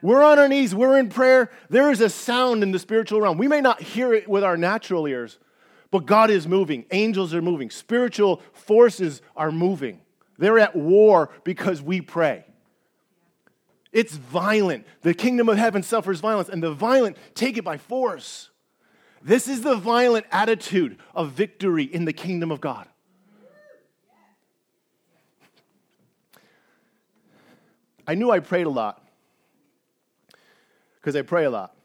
We're 0.00 0.24
on 0.24 0.38
our 0.38 0.48
knees, 0.48 0.74
we're 0.74 0.98
in 0.98 1.10
prayer. 1.10 1.50
There 1.68 1.90
is 1.90 2.00
a 2.00 2.08
sound 2.08 2.64
in 2.64 2.72
the 2.72 2.78
spiritual 2.78 3.20
realm. 3.20 3.38
We 3.38 3.46
may 3.46 3.60
not 3.60 3.80
hear 3.80 4.12
it 4.12 4.26
with 4.26 4.42
our 4.42 4.56
natural 4.56 5.06
ears, 5.06 5.38
but 5.92 6.06
God 6.06 6.30
is 6.30 6.48
moving. 6.48 6.86
Angels 6.90 7.34
are 7.34 7.42
moving. 7.42 7.70
Spiritual 7.70 8.42
forces 8.52 9.22
are 9.36 9.52
moving. 9.52 10.00
They're 10.38 10.58
at 10.58 10.74
war 10.74 11.30
because 11.44 11.80
we 11.80 12.00
pray. 12.00 12.44
It's 13.92 14.14
violent. 14.14 14.86
The 15.02 15.12
kingdom 15.12 15.48
of 15.48 15.58
heaven 15.58 15.82
suffers 15.82 16.20
violence, 16.20 16.48
and 16.48 16.62
the 16.62 16.72
violent 16.72 17.16
take 17.34 17.58
it 17.58 17.64
by 17.64 17.76
force. 17.76 18.48
This 19.22 19.46
is 19.46 19.60
the 19.60 19.76
violent 19.76 20.26
attitude 20.32 20.98
of 21.14 21.32
victory 21.32 21.84
in 21.84 22.06
the 22.06 22.12
kingdom 22.12 22.50
of 22.50 22.60
God. 22.60 22.88
I 28.06 28.14
knew 28.14 28.30
I 28.30 28.40
prayed 28.40 28.66
a 28.66 28.70
lot 28.70 29.06
because 30.96 31.14
I 31.14 31.22
pray 31.22 31.44
a 31.44 31.50
lot. 31.50 31.76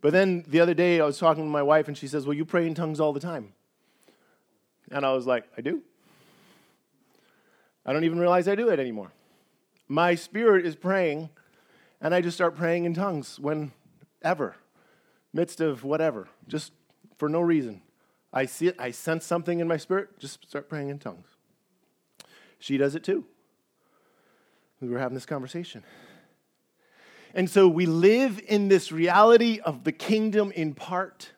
But 0.00 0.12
then 0.12 0.44
the 0.46 0.60
other 0.60 0.74
day 0.74 1.00
I 1.00 1.04
was 1.04 1.18
talking 1.18 1.44
to 1.44 1.50
my 1.50 1.62
wife 1.62 1.88
and 1.88 1.98
she 1.98 2.06
says, 2.06 2.24
Well, 2.24 2.34
you 2.34 2.44
pray 2.44 2.66
in 2.66 2.74
tongues 2.74 3.00
all 3.00 3.12
the 3.12 3.20
time. 3.20 3.52
And 4.90 5.04
I 5.04 5.12
was 5.12 5.26
like, 5.26 5.44
I 5.56 5.60
do. 5.60 5.82
I 7.84 7.92
don't 7.92 8.04
even 8.04 8.18
realize 8.18 8.48
I 8.48 8.54
do 8.54 8.68
it 8.68 8.78
anymore. 8.78 9.12
My 9.88 10.14
spirit 10.14 10.66
is 10.66 10.76
praying, 10.76 11.30
and 12.00 12.14
I 12.14 12.20
just 12.20 12.36
start 12.36 12.56
praying 12.56 12.84
in 12.84 12.94
tongues 12.94 13.40
whenever, 13.40 14.56
midst 15.32 15.60
of 15.60 15.82
whatever, 15.82 16.28
just 16.46 16.72
for 17.16 17.28
no 17.28 17.40
reason. 17.40 17.82
I 18.32 18.44
see 18.44 18.68
it, 18.68 18.76
I 18.78 18.90
sense 18.90 19.24
something 19.24 19.60
in 19.60 19.66
my 19.66 19.78
spirit, 19.78 20.18
just 20.18 20.46
start 20.46 20.68
praying 20.68 20.90
in 20.90 20.98
tongues. 20.98 21.26
She 22.58 22.76
does 22.76 22.94
it 22.94 23.02
too 23.02 23.24
we 24.80 24.88
were 24.88 24.98
having 24.98 25.14
this 25.14 25.26
conversation. 25.26 25.82
And 27.34 27.48
so 27.50 27.68
we 27.68 27.86
live 27.86 28.40
in 28.46 28.68
this 28.68 28.90
reality 28.90 29.60
of 29.60 29.84
the 29.84 29.92
kingdom 29.92 30.52
in 30.52 30.74
part, 30.74 31.32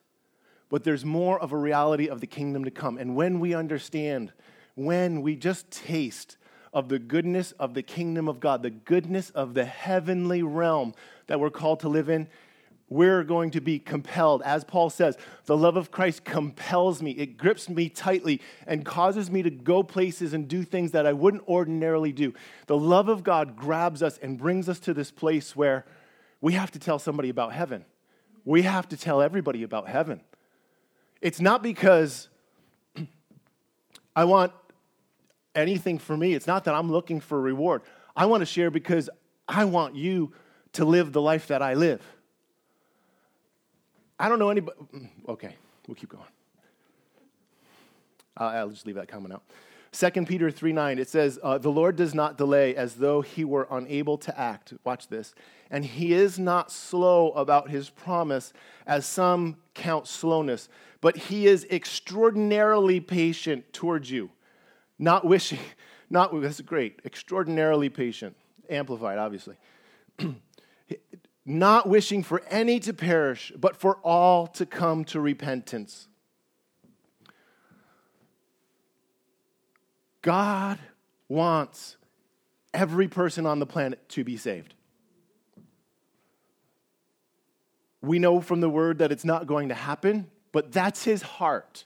but 0.69 0.85
there's 0.85 1.05
more 1.05 1.41
of 1.41 1.53
a 1.53 1.57
reality 1.57 2.09
of 2.09 2.21
the 2.21 2.27
kingdom 2.27 2.65
to 2.65 2.71
come. 2.71 2.97
And 2.99 3.17
when 3.17 3.41
we 3.41 3.55
understand, 3.55 4.33
when 4.75 5.23
we 5.23 5.37
just 5.37 5.71
taste 5.71 6.37
of 6.73 6.89
the 6.89 6.99
goodness 6.99 7.53
of 7.53 7.75
the 7.75 7.83
kingdom 7.83 8.29
of 8.29 8.41
God, 8.41 8.63
the 8.63 8.71
goodness 8.71 9.31
of 9.31 9.55
the 9.55 9.65
heavenly 9.65 10.43
realm 10.43 10.95
that 11.27 11.41
we're 11.41 11.51
called 11.51 11.81
to 11.81 11.89
live 11.89 12.09
in, 12.09 12.29
we're 12.89 13.23
going 13.23 13.53
to 13.53 13.61
be 13.61 13.79
compelled. 13.79 14.43
As 14.43 14.65
Paul 14.65 14.91
says, 14.91 15.17
the 15.47 15.57
love 15.57 15.77
of 15.77 15.93
Christ 15.93 16.25
compels 16.25 17.01
me. 17.01 17.13
It 17.13 17.39
grips 17.39 17.69
me 17.69 17.89
tightly 17.89 18.41
and 18.67 18.85
causes 18.85 19.31
me 19.31 19.43
to 19.43 19.51
go 19.51 19.85
places 19.85 20.35
and 20.35 20.49
do 20.49 20.65
things 20.65 20.91
that 20.91 21.07
I 21.07 21.13
wouldn't 21.13 21.47
ordinarily 21.49 22.11
do. 22.11 22.35
The 22.67 22.77
love 22.77 23.09
of 23.09 23.23
God 23.23 23.57
grabs 23.57 24.03
us 24.03 24.19
and 24.19 24.37
brings 24.37 24.69
us 24.69 24.81
to 24.81 24.93
this 24.93 25.13
place 25.13 25.55
where 25.55 25.87
we 26.41 26.55
have 26.55 26.73
to 26.73 26.81
tell 26.81 26.99
somebody 26.99 27.29
about 27.29 27.53
heaven. 27.53 27.85
We 28.45 28.63
have 28.63 28.89
to 28.89 28.97
tell 28.97 29.23
everybody 29.23 29.63
about 29.63 29.89
heaven. 29.89 30.21
It's 31.21 31.41
not 31.41 31.63
because 31.63 32.29
I 34.17 34.25
want 34.25 34.53
anything 35.55 35.99
for 35.99 36.17
me. 36.17 36.35
It's 36.35 36.47
not 36.47 36.65
that 36.65 36.75
I'm 36.75 36.91
looking 36.91 37.21
for 37.21 37.41
reward. 37.41 37.83
I 38.17 38.27
want 38.27 38.41
to 38.41 38.47
share 38.47 38.71
because 38.71 39.11
I 39.49 39.65
want 39.65 39.97
you 39.97 40.33
to 40.73 40.85
live 40.85 41.13
the 41.13 41.21
life 41.21 41.49
that 41.49 41.63
I 41.63 41.75
live. 41.75 42.03
I 44.19 44.29
don't 44.29 44.39
know 44.39 44.51
anybody. 44.51 44.79
Mm, 44.95 45.09
okay, 45.29 45.57
we'll 45.87 45.95
keep 45.95 46.11
going. 46.11 46.25
I'll 48.37 48.71
just 48.71 48.87
leave 48.87 48.97
that 48.97 49.09
comment 49.09 49.35
out. 49.35 49.43
2 49.93 50.25
Peter 50.25 50.51
3 50.51 50.73
9, 50.73 50.99
it 50.99 51.09
says, 51.09 51.39
uh, 51.43 51.59
The 51.59 51.71
Lord 51.71 51.97
does 51.97 52.15
not 52.15 52.39
delay 52.39 52.77
as 52.77 52.95
though 52.95 53.23
he 53.23 53.45
were 53.45 53.67
unable 53.71 54.19
to 54.19 54.39
act. 54.39 54.73
Watch 54.85 55.09
this. 55.09 55.35
And 55.71 55.85
he 55.85 56.13
is 56.13 56.39
not 56.39 56.71
slow 56.71 57.33
about 57.33 57.71
his 57.71 57.91
promise, 57.91 58.53
as 58.87 59.05
some 59.05 59.57
count 59.75 60.07
slowness, 60.07 60.69
but 61.01 61.17
he 61.17 61.47
is 61.47 61.67
extraordinarily 61.71 63.01
patient 63.01 63.73
towards 63.73 64.11
you, 64.11 64.31
not 65.01 65.25
wishing, 65.25 65.59
not, 66.11 66.39
that's 66.41 66.61
great, 66.61 67.01
extraordinarily 67.05 67.89
patient, 67.89 68.37
amplified, 68.69 69.19
obviously. 69.19 69.57
not 71.47 71.89
wishing 71.89 72.23
for 72.23 72.43
any 72.49 72.79
to 72.81 72.93
perish, 72.93 73.53
but 73.59 73.77
for 73.77 73.97
all 73.97 74.47
to 74.47 74.67
come 74.67 75.05
to 75.07 75.21
repentance. 75.21 76.07
God 80.23 80.79
wants 81.29 81.97
every 82.75 83.09
person 83.09 83.47
on 83.47 83.59
the 83.59 83.67
planet 83.67 84.07
to 84.11 84.23
be 84.23 84.37
saved. 84.37 84.75
We 88.03 88.19
know 88.19 88.41
from 88.41 88.61
the 88.61 88.69
word 88.69 88.99
that 88.99 89.13
it's 89.13 89.25
not 89.25 89.47
going 89.47 89.71
to 89.71 89.75
happen, 89.75 90.31
but 90.53 90.73
that's 90.73 91.05
his 91.05 91.23
heart. 91.23 91.85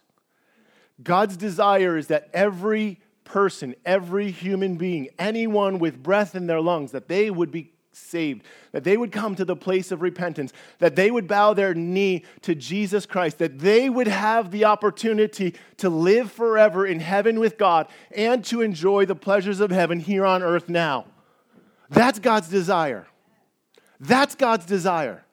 God's 1.02 1.36
desire 1.36 1.96
is 1.96 2.08
that 2.08 2.28
every 2.32 3.00
person, 3.24 3.74
every 3.84 4.30
human 4.30 4.76
being, 4.76 5.08
anyone 5.18 5.78
with 5.78 6.02
breath 6.02 6.34
in 6.34 6.46
their 6.46 6.60
lungs, 6.60 6.92
that 6.92 7.08
they 7.08 7.30
would 7.30 7.50
be 7.50 7.72
saved, 7.92 8.42
that 8.72 8.84
they 8.84 8.96
would 8.96 9.12
come 9.12 9.34
to 9.34 9.44
the 9.44 9.56
place 9.56 9.90
of 9.90 10.02
repentance, 10.02 10.52
that 10.78 10.96
they 10.96 11.10
would 11.10 11.28
bow 11.28 11.54
their 11.54 11.74
knee 11.74 12.24
to 12.42 12.54
Jesus 12.54 13.06
Christ, 13.06 13.38
that 13.38 13.58
they 13.60 13.88
would 13.88 14.08
have 14.08 14.50
the 14.50 14.64
opportunity 14.64 15.54
to 15.78 15.88
live 15.88 16.30
forever 16.30 16.86
in 16.86 17.00
heaven 17.00 17.38
with 17.38 17.56
God 17.56 17.88
and 18.14 18.44
to 18.46 18.60
enjoy 18.60 19.06
the 19.06 19.14
pleasures 19.14 19.60
of 19.60 19.70
heaven 19.70 20.00
here 20.00 20.26
on 20.26 20.42
earth 20.42 20.68
now. 20.68 21.06
That's 21.90 22.18
God's 22.18 22.48
desire. 22.48 23.06
That's 24.00 24.34
God's 24.34 24.66
desire. 24.66 25.24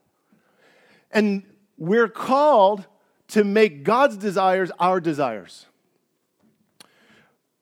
And 1.11 1.43
we're 1.77 2.07
called 2.07 2.85
to 3.29 3.43
make 3.43 3.83
God's 3.83 4.17
desires 4.17 4.71
our 4.79 4.99
desires. 4.99 5.65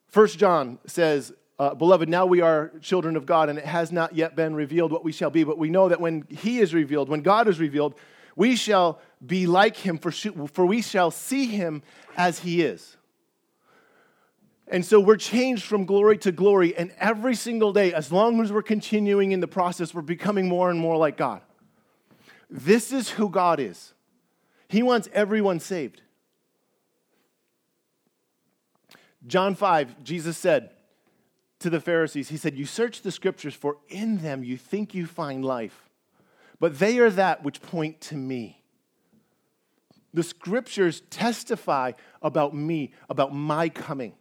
First 0.09 0.39
John 0.39 0.79
says, 0.85 1.31
uh, 1.59 1.75
Beloved, 1.75 2.09
now 2.09 2.25
we 2.25 2.41
are 2.41 2.71
children 2.81 3.15
of 3.15 3.25
God, 3.25 3.49
and 3.49 3.59
it 3.59 3.65
has 3.65 3.91
not 3.91 4.15
yet 4.15 4.35
been 4.35 4.55
revealed 4.55 4.91
what 4.91 5.03
we 5.03 5.11
shall 5.11 5.29
be, 5.29 5.43
but 5.43 5.57
we 5.57 5.69
know 5.69 5.89
that 5.89 6.01
when 6.01 6.25
He 6.29 6.59
is 6.59 6.73
revealed, 6.73 7.09
when 7.09 7.21
God 7.21 7.47
is 7.47 7.59
revealed, 7.59 7.93
we 8.35 8.55
shall 8.55 8.99
be 9.25 9.45
like 9.45 9.75
Him, 9.75 9.97
for, 9.97 10.11
for 10.11 10.65
we 10.65 10.81
shall 10.81 11.11
see 11.11 11.45
Him 11.45 11.83
as 12.17 12.39
He 12.39 12.61
is. 12.61 12.97
And 14.67 14.85
so 14.85 14.99
we're 14.99 15.17
changed 15.17 15.63
from 15.63 15.85
glory 15.85 16.17
to 16.19 16.31
glory, 16.31 16.75
and 16.75 16.91
every 16.99 17.35
single 17.35 17.73
day, 17.73 17.93
as 17.93 18.11
long 18.11 18.39
as 18.41 18.51
we're 18.51 18.61
continuing 18.61 19.31
in 19.31 19.39
the 19.39 19.47
process, 19.47 19.93
we're 19.93 20.01
becoming 20.01 20.47
more 20.47 20.71
and 20.71 20.79
more 20.79 20.97
like 20.97 21.17
God. 21.17 21.41
This 22.49 22.91
is 22.91 23.09
who 23.09 23.29
God 23.29 23.59
is. 23.59 23.93
He 24.67 24.81
wants 24.81 25.09
everyone 25.13 25.59
saved. 25.59 26.01
John 29.27 29.55
5, 29.55 30.03
Jesus 30.03 30.37
said, 30.37 30.71
to 31.59 31.69
the 31.69 31.81
Pharisees, 31.81 32.29
he 32.29 32.37
said, 32.37 32.57
You 32.57 32.65
search 32.65 33.01
the 33.01 33.11
scriptures, 33.11 33.53
for 33.53 33.77
in 33.89 34.19
them 34.19 34.43
you 34.43 34.57
think 34.57 34.93
you 34.93 35.05
find 35.05 35.43
life, 35.43 35.89
but 36.59 36.79
they 36.79 36.99
are 36.99 37.09
that 37.11 37.43
which 37.43 37.61
point 37.61 38.01
to 38.01 38.15
me. 38.15 38.61
The 40.13 40.23
scriptures 40.23 41.01
testify 41.09 41.91
about 42.21 42.55
me, 42.55 42.93
about 43.09 43.33
my 43.33 43.69
coming. 43.69 44.13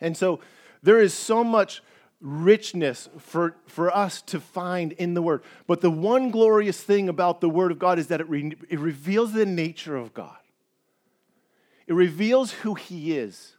And 0.00 0.16
so 0.16 0.40
there 0.82 1.00
is 1.00 1.14
so 1.14 1.42
much 1.42 1.82
richness 2.20 3.08
for, 3.18 3.56
for 3.66 3.94
us 3.96 4.20
to 4.22 4.40
find 4.40 4.92
in 4.92 5.14
the 5.14 5.22
Word. 5.22 5.42
But 5.66 5.80
the 5.80 5.90
one 5.90 6.30
glorious 6.30 6.82
thing 6.82 7.08
about 7.08 7.40
the 7.40 7.48
Word 7.48 7.72
of 7.72 7.78
God 7.78 7.98
is 7.98 8.08
that 8.08 8.20
it, 8.20 8.28
re, 8.28 8.52
it 8.68 8.78
reveals 8.78 9.32
the 9.32 9.46
nature 9.46 9.96
of 9.96 10.12
God, 10.12 10.36
it 11.86 11.94
reveals 11.94 12.52
who 12.52 12.74
He 12.74 13.16
is. 13.16 13.56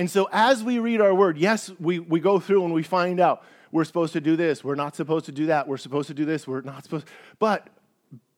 And 0.00 0.10
so 0.10 0.30
as 0.32 0.64
we 0.64 0.78
read 0.78 1.02
our 1.02 1.14
word, 1.14 1.36
yes, 1.36 1.70
we, 1.78 1.98
we 1.98 2.20
go 2.20 2.40
through 2.40 2.64
and 2.64 2.72
we 2.72 2.82
find 2.82 3.20
out 3.20 3.44
we're 3.70 3.84
supposed 3.84 4.14
to 4.14 4.20
do 4.22 4.34
this, 4.34 4.64
we're 4.64 4.74
not 4.74 4.96
supposed 4.96 5.26
to 5.26 5.32
do 5.32 5.44
that, 5.48 5.68
we're 5.68 5.76
supposed 5.76 6.08
to 6.08 6.14
do 6.14 6.24
this, 6.24 6.48
we're 6.48 6.62
not 6.62 6.84
supposed 6.84 7.06
But 7.38 7.68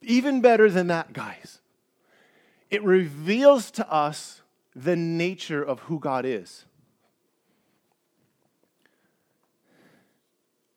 even 0.01 0.41
better 0.41 0.69
than 0.69 0.89
that, 0.89 1.13
guys, 1.13 1.61
it 2.69 2.83
reveals 2.83 3.71
to 3.71 3.89
us 3.89 4.43
the 4.75 4.97
nature 4.97 5.63
of 5.63 5.79
who 5.83 6.01
God 6.01 6.25
is. 6.27 6.65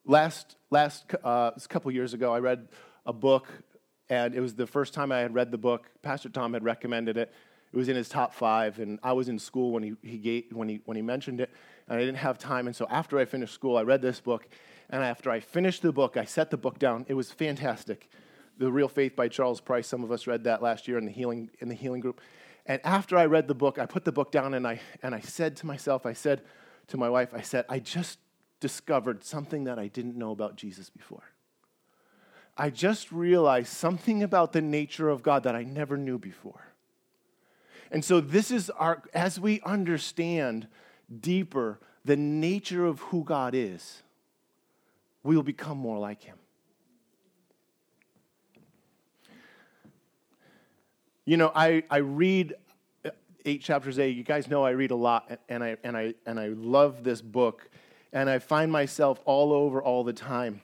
Last, 0.06 0.56
last 0.70 1.06
uh, 1.24 1.50
a 1.56 1.68
couple 1.68 1.92
years 1.94 2.13
ago, 2.13 2.32
I 2.32 2.38
read 2.38 2.68
a 3.08 3.13
book, 3.13 3.48
and 4.08 4.36
it 4.36 4.39
was 4.39 4.54
the 4.54 4.68
first 4.68 4.94
time 4.94 5.12
I 5.12 5.18
had 5.18 5.34
read 5.34 5.50
the 5.50 5.58
book. 5.58 5.89
Pastor 6.04 6.30
Tom 6.30 6.54
had 6.54 6.63
recommended 6.63 7.18
it. 7.18 7.34
It 7.75 7.77
was 7.77 7.89
in 7.89 7.98
his 7.98 8.08
top 8.08 8.34
five, 8.34 8.79
and 8.79 9.00
I 9.03 9.12
was 9.12 9.27
in 9.27 9.38
school 9.38 9.72
when 9.72 9.84
he, 9.84 9.96
he 10.01 10.17
gave, 10.17 10.46
when, 10.53 10.70
he, 10.70 10.79
when 10.86 10.96
he 10.96 11.03
mentioned 11.03 11.41
it, 11.41 11.51
and 11.89 11.98
I 11.98 12.00
didn't 12.00 12.20
have 12.20 12.38
time. 12.38 12.67
And 12.67 12.75
so 12.75 12.88
after 12.89 13.20
I 13.20 13.25
finished 13.25 13.53
school, 13.53 13.75
I 13.75 13.82
read 13.82 14.01
this 14.01 14.22
book, 14.22 14.48
and 14.89 15.03
after 15.03 15.29
I 15.29 15.41
finished 15.41 15.82
the 15.82 15.91
book, 15.91 16.15
I 16.15 16.24
set 16.24 16.51
the 16.51 16.58
book 16.58 16.79
down. 16.79 17.05
It 17.10 17.15
was 17.15 17.34
fantastic. 17.34 18.10
The 18.58 18.72
Real 18.72 18.88
Faith 18.88 19.17
by 19.17 19.27
Charles 19.27 19.60
Price. 19.60 19.88
Some 19.88 20.05
of 20.05 20.12
us 20.13 20.25
read 20.25 20.46
that 20.46 20.63
last 20.63 20.88
year 20.88 20.98
in 20.98 21.03
the 21.03 21.12
healing, 21.12 21.50
in 21.60 21.67
the 21.67 21.75
healing 21.75 22.00
group. 22.00 22.22
And 22.65 22.79
after 22.86 23.17
I 23.17 23.25
read 23.25 23.50
the 23.50 23.53
book, 23.53 23.77
I 23.77 23.86
put 23.86 24.05
the 24.05 24.13
book 24.13 24.32
down 24.32 24.53
and 24.53 24.65
I, 24.65 24.79
and 25.03 25.13
I 25.13 25.20
said 25.20 25.58
to 25.58 25.65
myself, 25.65 26.05
I 26.05 26.13
said 26.13 26.44
to 26.88 26.98
my 26.98 27.10
wife, 27.10 27.34
I 27.34 27.41
said, 27.41 27.65
I 27.67 27.79
just 27.79 28.20
discovered 28.62 29.25
something 29.25 29.65
that 29.65 29.77
I 29.77 29.88
didn't 29.88 30.15
know 30.15 30.32
about 30.32 30.55
Jesus 30.55 30.89
before. 30.89 31.24
I 32.55 32.70
just 32.70 33.12
realized 33.12 33.67
something 33.67 34.24
about 34.24 34.53
the 34.53 34.62
nature 34.62 35.10
of 35.10 35.24
God 35.24 35.44
that 35.44 35.58
I 35.58 35.63
never 35.63 35.98
knew 35.98 36.17
before. 36.17 36.62
And 37.92 38.04
so, 38.04 38.20
this 38.20 38.51
is 38.51 38.70
our, 38.72 39.01
as 39.13 39.39
we 39.39 39.62
understand 39.62 40.68
deeper 41.20 41.80
the 42.04 42.15
nature 42.15 42.86
of 42.86 43.00
who 43.00 43.24
God 43.24 43.54
is, 43.56 44.04
we 45.24 45.36
will 45.36 45.44
become 45.44 45.77
more 45.77 45.98
like 45.98 46.24
Him. 46.24 46.38
You 51.25 51.38
know, 51.38 51.51
I, 51.56 51.84
I 51.89 51.98
read 51.98 52.54
uh, 53.04 53.10
eight 53.46 53.62
chapters 53.63 53.98
a. 53.98 54.08
You 54.08 54.24
guys 54.24 54.48
know 54.48 54.63
I 54.63 54.72
read 54.72 54.92
a 54.92 54.96
lot, 54.96 55.39
and 55.50 55.63
I, 55.63 55.77
and, 55.84 55.98
I, 55.98 56.13
and 56.27 56.39
I 56.39 56.50
love 56.50 57.04
this 57.04 57.22
book, 57.22 57.68
and 58.13 58.30
I 58.30 58.38
find 58.38 58.72
myself 58.72 59.20
all 59.25 59.51
over 59.51 59.82
all 59.82 60.04
the 60.04 60.13
time. 60.13 60.62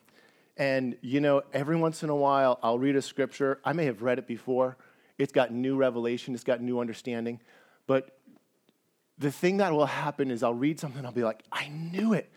And, 0.57 0.95
you 1.01 1.19
know, 1.19 1.41
every 1.53 1.75
once 1.75 2.03
in 2.03 2.09
a 2.09 2.15
while, 2.15 2.59
I'll 2.61 2.77
read 2.77 2.95
a 2.95 3.01
scripture. 3.01 3.59
I 3.65 3.73
may 3.73 3.85
have 3.85 4.03
read 4.03 4.19
it 4.19 4.27
before, 4.27 4.77
it's 5.17 5.31
got 5.31 5.51
new 5.51 5.75
revelation, 5.75 6.33
it's 6.33 6.43
got 6.43 6.61
new 6.61 6.79
understanding. 6.79 7.39
But 7.87 8.17
the 9.17 9.31
thing 9.31 9.57
that 9.57 9.71
will 9.71 9.85
happen 9.85 10.31
is 10.31 10.43
I'll 10.43 10.53
read 10.53 10.79
something, 10.79 11.05
I'll 11.05 11.11
be 11.11 11.23
like, 11.23 11.43
I 11.51 11.67
knew 11.67 12.13
it. 12.13 12.31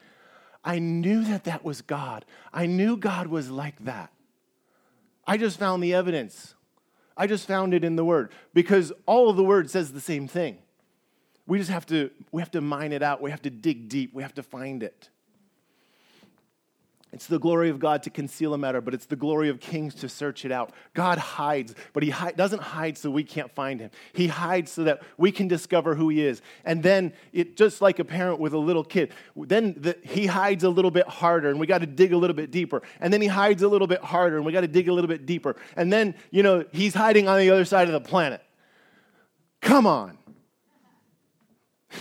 I 0.64 0.78
knew 0.78 1.25
that 1.25 1.45
that 1.45 1.64
was 1.64 1.83
God. 1.83 2.25
I 2.52 2.66
knew 2.66 2.97
God 2.97 3.26
was 3.26 3.50
like 3.50 3.85
that. 3.85 4.11
I 5.26 5.37
just 5.37 5.59
found 5.59 5.83
the 5.83 5.95
evidence. 5.95 6.54
I 7.16 7.26
just 7.26 7.47
found 7.47 7.75
it 7.75 7.85
in 7.85 7.97
the 7.97 8.04
Word 8.04 8.33
because 8.54 8.93
all 9.07 9.28
of 9.28 9.37
the 9.37 9.45
Word 9.45 9.71
says 9.71 9.93
the 9.93 10.00
same 10.00 10.26
thing. 10.26 10.59
We 11.47 11.59
just 11.59 11.71
have 11.71 11.87
to, 11.87 12.11
we 12.33 12.40
have 12.40 12.50
to 12.52 12.61
mine 12.61 12.93
it 12.93 13.02
out. 13.02 13.21
We 13.21 13.31
have 13.31 13.43
to 13.43 13.50
dig 13.50 13.88
deep. 13.88 14.14
We 14.14 14.23
have 14.23 14.35
to 14.35 14.43
find 14.43 14.83
it. 14.83 15.11
It's 17.14 17.28
the 17.28 17.38
glory 17.38 17.71
of 17.71 17.78
God 17.78 18.02
to 18.02 18.11
conceal 18.11 18.54
a 18.54 18.59
matter, 18.59 18.80
but 18.80 18.92
it's 18.92 19.06
the 19.06 19.14
glory 19.14 19.49
of 19.49 19.61
kings 19.61 19.94
to 19.97 20.09
search 20.09 20.44
it 20.44 20.50
out. 20.50 20.73
God 20.94 21.16
hides, 21.16 21.73
but 21.92 22.02
He 22.02 22.11
hi- 22.11 22.33
doesn't 22.33 22.61
hide 22.61 22.99
so 22.99 23.09
we 23.09 23.23
can't 23.23 23.54
find 23.54 23.78
Him. 23.78 23.92
He 24.12 24.26
hides 24.26 24.73
so 24.73 24.83
that 24.83 25.00
we 25.16 25.30
can 25.30 25.47
discover 25.47 25.94
who 25.94 26.09
He 26.09 26.26
is. 26.26 26.42
And 26.64 26.83
then, 26.83 27.12
it, 27.33 27.56
just 27.56 27.80
like 27.80 28.00
a 28.00 28.04
parent 28.04 28.40
with 28.40 28.52
a 28.52 28.59
little 28.59 28.83
kid, 28.83 29.12
then 29.37 29.76
the, 29.78 29.97
He 30.02 30.26
hides 30.26 30.64
a 30.64 30.68
little 30.68 30.90
bit 30.90 31.06
harder, 31.06 31.50
and 31.50 31.61
we 31.61 31.68
got 31.68 31.83
to 31.83 31.87
dig 31.87 32.12
a 32.12 32.18
little 32.18 32.35
bit 32.35 32.50
deeper. 32.50 32.83
And 33.00 33.12
then 33.12 33.21
He 33.21 33.28
hides 33.28 33.62
a 33.62 33.68
little 33.68 33.87
bit 33.87 34.02
harder, 34.02 34.37
and 34.37 34.44
we 34.44 34.50
got 34.50 34.62
to 34.62 34.66
dig 34.66 34.88
a 34.88 34.92
little 34.92 35.06
bit 35.06 35.25
deeper. 35.25 35.54
And 35.76 35.92
then, 35.92 36.16
you 36.33 36.42
know, 36.42 36.64
He's 36.73 36.94
hiding 36.94 37.28
on 37.28 37.38
the 37.38 37.49
other 37.50 37.64
side 37.64 37.87
of 37.87 37.92
the 37.92 38.00
planet. 38.00 38.42
Come 39.61 39.87
on. 39.87 40.18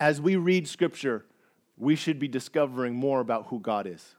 As 0.00 0.20
we 0.20 0.34
read 0.34 0.66
Scripture, 0.66 1.24
we 1.78 1.96
should 1.96 2.18
be 2.18 2.28
discovering 2.28 2.94
more 2.94 3.20
about 3.20 3.46
who 3.46 3.60
God 3.60 3.86
is. 3.86 4.14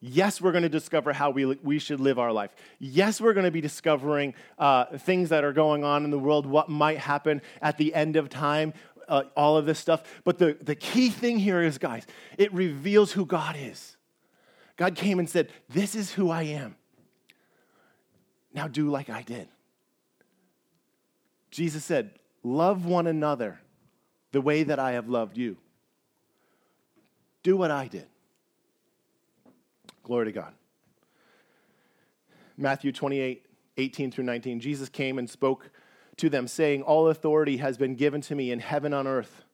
Yes, 0.00 0.40
we're 0.40 0.52
going 0.52 0.64
to 0.64 0.68
discover 0.68 1.14
how 1.14 1.30
we, 1.30 1.46
we 1.46 1.78
should 1.78 1.98
live 1.98 2.18
our 2.18 2.32
life. 2.32 2.54
Yes, 2.78 3.20
we're 3.22 3.32
going 3.32 3.46
to 3.46 3.50
be 3.50 3.62
discovering 3.62 4.34
uh, 4.58 4.98
things 4.98 5.30
that 5.30 5.44
are 5.44 5.52
going 5.52 5.82
on 5.82 6.04
in 6.04 6.10
the 6.10 6.18
world, 6.18 6.44
what 6.44 6.68
might 6.68 6.98
happen 6.98 7.40
at 7.62 7.78
the 7.78 7.94
end 7.94 8.16
of 8.16 8.28
time, 8.28 8.74
uh, 9.08 9.22
all 9.34 9.56
of 9.56 9.64
this 9.64 9.78
stuff. 9.78 10.02
But 10.24 10.38
the, 10.38 10.58
the 10.60 10.74
key 10.74 11.08
thing 11.08 11.38
here 11.38 11.62
is, 11.62 11.78
guys, 11.78 12.06
it 12.36 12.52
reveals 12.52 13.12
who 13.12 13.24
God 13.24 13.56
is. 13.58 13.96
God 14.76 14.94
came 14.94 15.18
and 15.18 15.30
said, 15.30 15.50
This 15.70 15.94
is 15.94 16.12
who 16.12 16.30
I 16.30 16.42
am. 16.42 16.76
Now 18.52 18.68
do 18.68 18.90
like 18.90 19.08
I 19.08 19.22
did. 19.22 19.48
Jesus 21.50 21.84
said, 21.84 22.10
Love 22.42 22.84
one 22.84 23.06
another 23.06 23.60
the 24.32 24.40
way 24.40 24.64
that 24.64 24.78
I 24.78 24.92
have 24.92 25.08
loved 25.08 25.38
you. 25.38 25.56
Do 27.44 27.56
what 27.56 27.70
I 27.70 27.86
did. 27.86 28.06
Glory 30.02 30.26
to 30.26 30.32
God. 30.32 30.52
Matthew 32.56 32.90
28, 32.90 33.46
18 33.76 34.10
through 34.10 34.24
19. 34.24 34.60
Jesus 34.60 34.88
came 34.88 35.18
and 35.18 35.28
spoke 35.28 35.70
to 36.16 36.28
them, 36.28 36.48
saying, 36.48 36.82
All 36.82 37.08
authority 37.08 37.58
has 37.58 37.76
been 37.76 37.94
given 37.94 38.20
to 38.22 38.34
me 38.34 38.50
in 38.50 38.60
heaven 38.60 38.92
and 38.92 39.06
on 39.06 39.06
earth. 39.06 39.44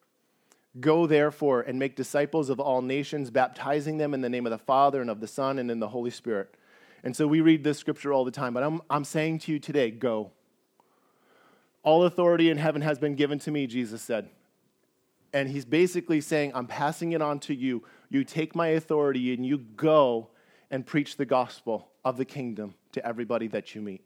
Go 0.78 1.06
therefore 1.06 1.62
and 1.62 1.78
make 1.78 1.96
disciples 1.96 2.48
of 2.48 2.60
all 2.60 2.80
nations, 2.80 3.30
baptizing 3.30 3.98
them 3.98 4.14
in 4.14 4.20
the 4.20 4.28
name 4.28 4.46
of 4.46 4.50
the 4.50 4.58
Father 4.58 5.00
and 5.00 5.10
of 5.10 5.20
the 5.20 5.26
Son 5.26 5.58
and 5.58 5.70
in 5.70 5.80
the 5.80 5.88
Holy 5.88 6.10
Spirit. 6.10 6.54
And 7.02 7.16
so 7.16 7.26
we 7.26 7.40
read 7.40 7.64
this 7.64 7.78
scripture 7.78 8.12
all 8.12 8.24
the 8.24 8.30
time, 8.30 8.54
but 8.54 8.62
I'm, 8.62 8.80
I'm 8.88 9.04
saying 9.04 9.40
to 9.40 9.52
you 9.52 9.58
today, 9.58 9.90
go. 9.90 10.30
All 11.82 12.04
authority 12.04 12.50
in 12.50 12.58
heaven 12.58 12.82
has 12.82 12.98
been 12.98 13.16
given 13.16 13.40
to 13.40 13.50
me, 13.50 13.66
Jesus 13.66 14.00
said. 14.02 14.28
And 15.32 15.48
he's 15.48 15.64
basically 15.64 16.20
saying, 16.20 16.52
I'm 16.54 16.66
passing 16.66 17.12
it 17.12 17.22
on 17.22 17.38
to 17.40 17.54
you. 17.54 17.84
You 18.08 18.24
take 18.24 18.54
my 18.54 18.68
authority 18.68 19.32
and 19.32 19.46
you 19.46 19.58
go 19.58 20.28
and 20.70 20.84
preach 20.84 21.16
the 21.16 21.26
gospel 21.26 21.88
of 22.04 22.16
the 22.16 22.24
kingdom 22.24 22.74
to 22.92 23.04
everybody 23.06 23.46
that 23.48 23.74
you 23.74 23.80
meet. 23.80 24.02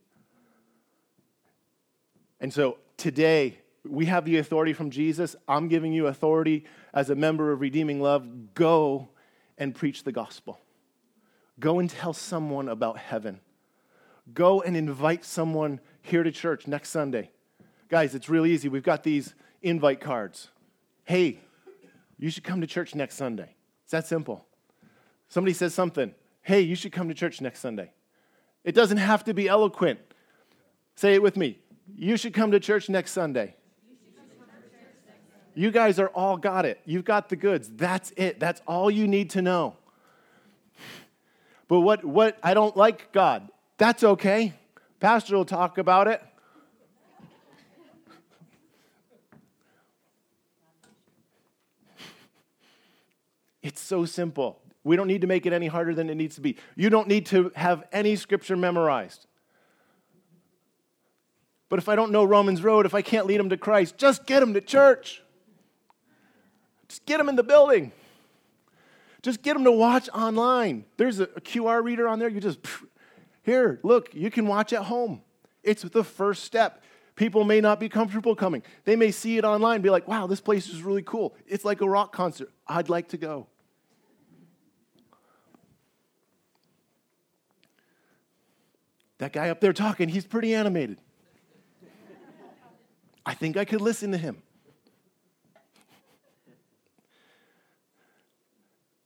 And 2.41 2.53
so 2.53 2.79
today, 2.97 3.59
we 3.89 4.07
have 4.07 4.25
the 4.25 4.39
authority 4.39 4.73
from 4.73 4.91
Jesus. 4.91 5.37
I'm 5.47 5.69
giving 5.69 5.93
you 5.93 6.07
authority 6.07 6.65
as 6.93 7.11
a 7.11 7.15
member 7.15 7.53
of 7.53 7.61
Redeeming 7.61 8.01
Love. 8.01 8.55
Go 8.55 9.09
and 9.59 9.75
preach 9.75 10.05
the 10.05 10.13
gospel. 10.13 10.59
Go 11.61 11.79
and 11.79 11.89
tell 11.89 12.13
someone 12.13 12.69
about 12.69 12.99
heaven. 12.99 13.41
Go 14.33 14.63
and 14.63 14.77
invite 14.77 15.25
someone 15.25 15.81
here 16.03 16.23
to 16.23 16.33
church 16.33 16.67
next 16.67 16.91
Sunday. 16.91 17.31
Guys, 17.89 18.15
it's 18.15 18.29
real 18.29 18.47
easy. 18.47 18.69
We've 18.69 18.83
got 18.83 19.03
these 19.03 19.35
invite 19.63 20.01
cards. 20.01 20.49
Hey, 21.05 21.41
you 22.19 22.31
should 22.31 22.45
come 22.45 22.61
to 22.61 22.67
church 22.67 22.95
next 22.95 23.17
Sunday. 23.17 23.55
It's 23.83 23.93
that 23.93 24.07
simple. 24.07 24.47
Somebody 25.29 25.53
says 25.53 25.75
something. 25.75 26.15
Hey, 26.43 26.61
you 26.61 26.75
should 26.75 26.93
come 26.93 27.09
to 27.09 27.15
church 27.15 27.41
next 27.41 27.61
Sunday. 27.61 27.93
It 28.65 28.75
doesn't 28.75 28.99
have 28.99 29.25
to 29.25 29.35
be 29.35 29.49
eloquent. 29.49 30.01
Say 30.97 31.15
it 31.15 31.23
with 31.23 31.37
me. 31.37 31.59
You 31.97 32.17
should 32.17 32.33
come 32.33 32.51
to 32.53 32.61
church 32.61 32.89
next 32.89 33.13
Sunday. 33.13 33.55
You 35.55 35.71
guys 35.71 35.99
are 35.99 36.09
all 36.09 36.37
got 36.37 36.65
it. 36.65 36.81
You've 36.85 37.05
got 37.05 37.29
the 37.29 37.37
goods. 37.37 37.71
That's 37.75 38.13
it. 38.17 38.41
That's 38.41 38.61
all 38.67 38.91
you 38.91 39.07
need 39.07 39.31
to 39.31 39.43
know. 39.43 39.77
But 41.69 41.81
what, 41.81 42.05
what 42.05 42.39
I 42.43 42.55
don't 42.55 42.77
like 42.77 43.13
God, 43.13 43.49
that's 43.79 44.03
okay. 44.03 44.53
Pastor 45.01 45.37
will 45.37 45.45
talk 45.45 45.79
about 45.79 46.09
it. 46.09 46.23
It's 53.65 53.81
so 53.81 54.05
simple. 54.05 54.61
We 54.85 54.95
don't 54.95 55.09
need 55.09 55.23
to 55.23 55.27
make 55.27 55.47
it 55.47 55.55
any 55.55 55.69
harder 55.69 55.95
than 55.95 56.11
it 56.11 56.17
needs 56.17 56.35
to 56.35 56.43
be. 56.43 56.57
You 56.77 56.91
don't 56.91 57.09
need 57.09 57.25
to 57.27 57.51
have 57.57 57.85
any 57.91 58.15
scripture 58.15 58.57
memorized. 58.57 59.27
But 61.71 61.79
if 61.79 61.89
I 61.89 61.97
don't 61.97 62.13
know 62.13 62.25
Romans 62.25 62.63
Road, 62.63 62.85
if 62.85 62.95
I 62.95 63.01
can't 63.01 63.27
lead 63.27 63.41
them 63.41 63.49
to 63.49 63.57
Christ, 63.57 63.97
just 63.97 64.27
get 64.27 64.41
them 64.41 64.53
to 64.53 64.61
church. 64.61 65.23
Just 66.89 67.07
get 67.07 67.17
them 67.17 67.31
in 67.31 67.37
the 67.37 67.43
building. 67.43 67.91
Just 69.23 69.41
get 69.41 69.55
them 69.55 69.65
to 69.65 69.73
watch 69.73 70.11
online. 70.11 70.85
There's 70.99 71.19
a, 71.19 71.27
QR 71.27 71.83
reader 71.83 72.07
on 72.07 72.19
there. 72.19 72.29
You 72.29 72.41
just, 72.41 72.59
here, 73.43 73.81
look, 73.83 74.15
you 74.15 74.31
can 74.31 74.47
watch 74.47 74.75
at 74.75 74.83
home. 74.83 75.23
It's 75.63 75.83
the 75.83 76.05
first 76.05 76.45
step. 76.45 76.83
People 77.17 77.45
may 77.45 77.63
not 77.63 77.81
be 77.81 77.89
comfortable 77.89 78.37
coming. 78.37 78.63
They 78.85 78.95
may 78.95 79.11
see 79.11 79.39
it 79.39 79.45
online 79.47 79.81
be 79.81 79.89
like, 79.89 80.07
wow, 80.07 80.27
this 80.27 80.43
place 80.43 80.69
is 80.69 80.83
really 80.83 81.03
cool. 81.03 81.35
It's 81.47 81.65
like 81.65 81.81
a 81.81 81.89
rock 81.89 82.13
concert. 82.13 82.51
I'd 82.69 82.91
like 82.91 83.09
to 83.09 83.17
go. 83.17 83.47
That 89.19 89.33
guy 89.33 89.51
up 89.51 89.61
there 89.61 89.73
talking, 89.73 90.09
he's 90.09 90.27
pretty 90.27 90.55
animated. 90.55 90.99
I 93.27 93.35
think 93.35 93.57
I 93.57 93.65
could 93.65 93.81
listen 93.81 94.13
to 94.13 94.19
him. 94.19 94.43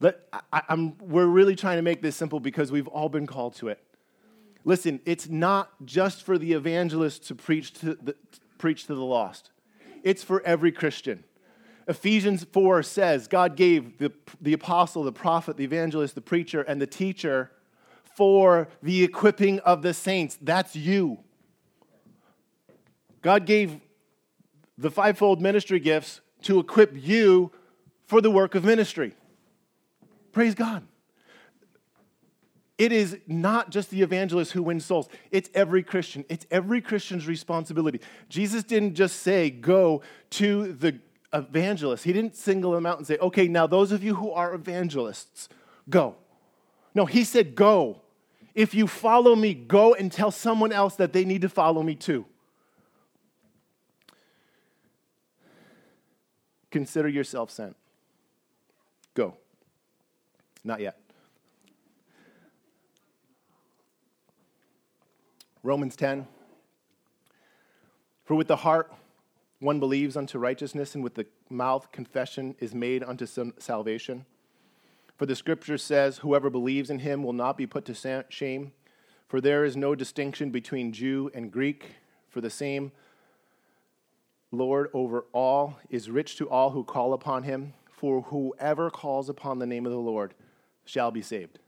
But 0.00 0.28
I, 0.52 0.62
am 0.68 0.96
we're 0.98 1.26
really 1.26 1.56
trying 1.56 1.76
to 1.76 1.82
make 1.82 2.02
this 2.02 2.16
simple 2.16 2.40
because 2.40 2.70
we've 2.70 2.86
all 2.86 3.08
been 3.08 3.26
called 3.26 3.56
to 3.56 3.68
it. 3.68 3.82
Listen, 4.64 5.00
it's 5.04 5.28
not 5.28 5.70
just 5.84 6.22
for 6.22 6.38
the 6.38 6.52
evangelist 6.52 7.26
to 7.28 7.34
preach 7.34 7.72
to 7.74 7.94
the, 7.94 8.14
preach 8.58 8.86
to 8.86 8.94
the 8.94 9.04
lost, 9.04 9.50
it's 10.02 10.22
for 10.22 10.42
every 10.42 10.72
Christian. 10.72 11.24
Ephesians 11.88 12.44
4 12.52 12.82
says 12.82 13.28
God 13.28 13.56
gave 13.56 13.98
the, 13.98 14.12
the 14.40 14.52
apostle, 14.52 15.02
the 15.02 15.12
prophet, 15.12 15.56
the 15.56 15.64
evangelist, 15.64 16.14
the 16.14 16.20
preacher, 16.20 16.60
and 16.62 16.80
the 16.80 16.86
teacher 16.86 17.50
for 18.18 18.66
the 18.82 19.04
equipping 19.04 19.60
of 19.60 19.80
the 19.82 19.94
saints. 19.94 20.36
That's 20.42 20.74
you. 20.74 21.18
God 23.22 23.46
gave 23.46 23.80
the 24.76 24.90
fivefold 24.90 25.40
ministry 25.40 25.78
gifts 25.78 26.20
to 26.42 26.58
equip 26.58 26.90
you 26.96 27.52
for 28.06 28.20
the 28.20 28.28
work 28.28 28.56
of 28.56 28.64
ministry. 28.64 29.14
Praise 30.32 30.56
God. 30.56 30.82
It 32.76 32.90
is 32.90 33.18
not 33.28 33.70
just 33.70 33.88
the 33.90 34.02
evangelist 34.02 34.50
who 34.50 34.64
wins 34.64 34.84
souls, 34.84 35.08
it's 35.30 35.48
every 35.54 35.84
Christian. 35.84 36.24
It's 36.28 36.46
every 36.50 36.80
Christian's 36.80 37.28
responsibility. 37.28 38.00
Jesus 38.28 38.64
didn't 38.64 38.94
just 38.94 39.22
say, 39.22 39.48
go 39.48 40.02
to 40.30 40.72
the 40.72 40.98
evangelists. 41.32 42.02
He 42.02 42.12
didn't 42.12 42.34
single 42.34 42.72
them 42.72 42.84
out 42.84 42.98
and 42.98 43.06
say, 43.06 43.16
okay, 43.18 43.46
now 43.46 43.68
those 43.68 43.92
of 43.92 44.02
you 44.02 44.16
who 44.16 44.32
are 44.32 44.54
evangelists, 44.54 45.48
go. 45.88 46.16
No, 46.96 47.06
he 47.06 47.22
said, 47.22 47.54
go. 47.54 48.02
If 48.58 48.74
you 48.74 48.88
follow 48.88 49.36
me, 49.36 49.54
go 49.54 49.94
and 49.94 50.10
tell 50.10 50.32
someone 50.32 50.72
else 50.72 50.96
that 50.96 51.12
they 51.12 51.24
need 51.24 51.42
to 51.42 51.48
follow 51.48 51.80
me 51.80 51.94
too. 51.94 52.26
Consider 56.72 57.08
yourself 57.08 57.52
sent. 57.52 57.76
Go. 59.14 59.36
Not 60.64 60.80
yet. 60.80 60.98
Romans 65.62 65.94
10. 65.94 66.26
For 68.24 68.34
with 68.34 68.48
the 68.48 68.56
heart 68.56 68.92
one 69.60 69.78
believes 69.78 70.16
unto 70.16 70.36
righteousness, 70.36 70.96
and 70.96 71.04
with 71.04 71.14
the 71.14 71.26
mouth 71.48 71.92
confession 71.92 72.56
is 72.58 72.74
made 72.74 73.04
unto 73.04 73.24
salvation. 73.60 74.26
For 75.18 75.26
the 75.26 75.34
scripture 75.34 75.76
says, 75.76 76.18
Whoever 76.18 76.48
believes 76.48 76.90
in 76.90 77.00
him 77.00 77.24
will 77.24 77.32
not 77.32 77.58
be 77.58 77.66
put 77.66 77.84
to 77.86 78.24
shame. 78.30 78.72
For 79.26 79.40
there 79.40 79.64
is 79.64 79.76
no 79.76 79.96
distinction 79.96 80.50
between 80.50 80.92
Jew 80.92 81.30
and 81.34 81.50
Greek, 81.50 81.96
for 82.28 82.40
the 82.40 82.48
same 82.48 82.92
Lord 84.52 84.88
over 84.94 85.26
all 85.32 85.78
is 85.90 86.08
rich 86.08 86.36
to 86.36 86.48
all 86.48 86.70
who 86.70 86.84
call 86.84 87.12
upon 87.12 87.42
him. 87.42 87.74
For 87.90 88.22
whoever 88.22 88.90
calls 88.90 89.28
upon 89.28 89.58
the 89.58 89.66
name 89.66 89.84
of 89.84 89.92
the 89.92 89.98
Lord 89.98 90.34
shall 90.84 91.10
be 91.10 91.20
saved. 91.20 91.58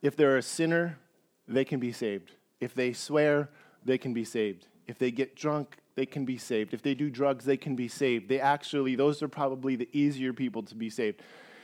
If 0.00 0.16
they're 0.16 0.38
a 0.38 0.42
sinner, 0.42 0.98
they 1.46 1.64
can 1.64 1.78
be 1.78 1.92
saved. 1.92 2.32
If 2.58 2.74
they 2.74 2.94
swear, 2.94 3.50
they 3.84 3.98
can 3.98 4.14
be 4.14 4.24
saved. 4.24 4.66
If 4.86 4.98
they 4.98 5.10
get 5.10 5.34
drunk, 5.34 5.76
they 5.94 6.06
can 6.06 6.24
be 6.24 6.38
saved. 6.38 6.74
If 6.74 6.82
they 6.82 6.94
do 6.94 7.08
drugs, 7.08 7.44
they 7.44 7.56
can 7.56 7.76
be 7.76 7.88
saved. 7.88 8.28
They 8.28 8.40
actually, 8.40 8.96
those 8.96 9.22
are 9.22 9.28
probably 9.28 9.76
the 9.76 9.88
easier 9.92 10.32
people 10.32 10.62
to 10.64 10.74
be 10.74 10.90
saved. 10.90 11.22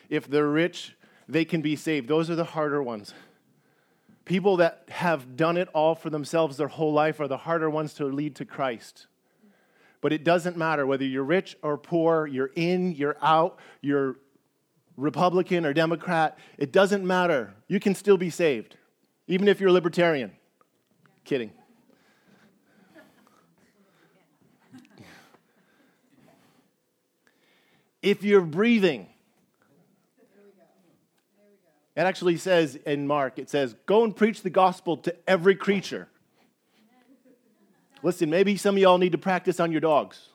If 0.09 0.28
they're 0.28 0.48
rich, 0.48 0.96
they 1.28 1.44
can 1.44 1.61
be 1.61 1.76
saved. 1.76 2.09
Those 2.09 2.30
are 2.30 2.35
the 2.35 2.44
harder 2.44 2.83
ones. 2.83 3.14
People 4.24 4.59
that 4.59 4.85
have 4.88 5.37
done 5.37 5.56
it 5.56 5.68
all 5.74 5.94
for 5.94 6.11
themselves 6.11 6.56
their 6.56 6.68
whole 6.68 6.92
life 6.92 7.20
are 7.20 7.28
the 7.28 7.37
harder 7.37 7.68
ones 7.68 7.94
to 7.94 8.04
lead 8.04 8.37
to 8.37 8.44
Christ. 8.44 9.06
But 10.00 10.12
it 10.12 10.24
doesn't 10.24 10.56
matter 10.56 10.87
whether 10.87 11.04
you're 11.04 11.24
rich 11.24 11.56
or 11.62 11.76
poor, 11.76 12.26
you're 12.26 12.50
in, 12.54 12.92
you're 12.92 13.16
out, 13.20 13.59
you're 13.80 14.16
Republican 14.96 15.66
or 15.66 15.72
Democrat. 15.72 16.38
It 16.59 16.72
doesn't 16.72 17.04
matter. 17.04 17.54
You 17.68 17.80
can 17.80 17.94
still 17.94 18.16
be 18.16 18.30
saved, 18.30 18.76
even 19.26 19.48
if 19.48 19.61
you're 19.61 19.70
a 19.70 19.72
libertarian. 19.72 20.33
Kidding. 21.24 21.52
If 28.02 28.22
you're 28.22 28.40
breathing. 28.40 29.06
It 31.96 32.00
actually 32.00 32.36
says 32.36 32.76
in 32.76 33.06
Mark, 33.06 33.38
it 33.38 33.50
says, 33.50 33.74
Go 33.86 34.04
and 34.04 34.14
preach 34.14 34.42
the 34.42 34.50
gospel 34.50 34.96
to 34.98 35.14
every 35.28 35.54
creature. 35.54 36.08
Listen, 38.02 38.30
maybe 38.30 38.56
some 38.56 38.76
of 38.76 38.80
y'all 38.80 38.98
need 38.98 39.12
to 39.12 39.18
practice 39.18 39.60
on 39.60 39.70
your 39.70 39.82
dogs. 39.82 40.28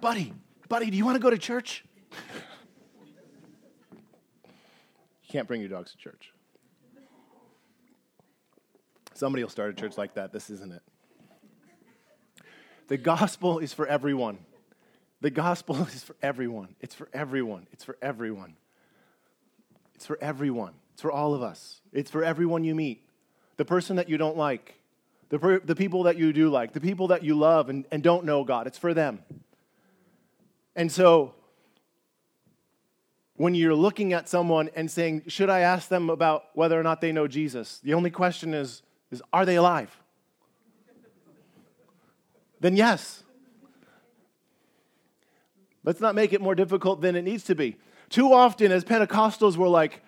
buddy, 0.00 0.32
buddy, 0.68 0.90
do 0.90 0.96
you 0.96 1.04
want 1.04 1.16
to 1.16 1.20
go 1.20 1.30
to 1.30 1.38
church? 1.38 1.84
you 5.22 5.28
can't 5.28 5.46
bring 5.46 5.60
your 5.60 5.70
dogs 5.70 5.92
to 5.92 5.98
church. 5.98 6.32
Somebody 9.14 9.44
will 9.44 9.50
start 9.50 9.70
a 9.70 9.74
church 9.74 9.98
like 9.98 10.14
that. 10.14 10.32
This 10.32 10.50
isn't 10.50 10.72
it. 10.72 10.82
The 12.88 12.96
gospel 12.96 13.58
is 13.58 13.72
for 13.72 13.86
everyone. 13.86 14.38
The 15.20 15.30
gospel 15.30 15.82
is 15.94 16.02
for 16.02 16.16
everyone. 16.22 16.74
It's 16.80 16.94
for 16.94 17.08
everyone. 17.12 17.66
It's 17.72 17.84
for 17.84 17.96
everyone. 18.02 18.56
It's 19.94 20.06
for 20.06 20.18
everyone. 20.20 20.74
It's 20.92 21.02
for 21.02 21.12
all 21.12 21.34
of 21.34 21.42
us. 21.42 21.80
It's 21.92 22.10
for 22.10 22.24
everyone 22.24 22.64
you 22.64 22.74
meet. 22.74 23.04
The 23.56 23.64
person 23.64 23.96
that 23.96 24.08
you 24.08 24.16
don't 24.16 24.36
like, 24.36 24.74
the, 25.28 25.38
per- 25.38 25.60
the 25.60 25.76
people 25.76 26.04
that 26.04 26.16
you 26.16 26.32
do 26.32 26.48
like, 26.48 26.72
the 26.72 26.80
people 26.80 27.08
that 27.08 27.22
you 27.22 27.36
love 27.36 27.68
and, 27.68 27.84
and 27.90 28.02
don't 28.02 28.24
know 28.24 28.44
God. 28.44 28.66
It's 28.66 28.78
for 28.78 28.94
them. 28.94 29.20
And 30.74 30.90
so, 30.90 31.34
when 33.34 33.54
you're 33.54 33.74
looking 33.74 34.12
at 34.12 34.28
someone 34.28 34.70
and 34.74 34.90
saying, 34.90 35.24
Should 35.26 35.50
I 35.50 35.60
ask 35.60 35.88
them 35.88 36.08
about 36.10 36.44
whether 36.54 36.78
or 36.78 36.82
not 36.82 37.00
they 37.00 37.12
know 37.12 37.26
Jesus? 37.26 37.78
The 37.80 37.94
only 37.94 38.10
question 38.10 38.54
is, 38.54 38.82
is 39.10 39.22
Are 39.32 39.44
they 39.44 39.56
alive? 39.56 39.96
Then 42.60 42.76
yes. 42.76 43.22
Let's 45.84 46.00
not 46.00 46.14
make 46.14 46.32
it 46.32 46.40
more 46.40 46.54
difficult 46.54 47.00
than 47.00 47.16
it 47.16 47.22
needs 47.22 47.44
to 47.44 47.54
be. 47.54 47.76
Too 48.10 48.32
often, 48.32 48.72
as 48.72 48.84
Pentecostals, 48.84 49.56
we're 49.56 49.68
like, 49.68 50.02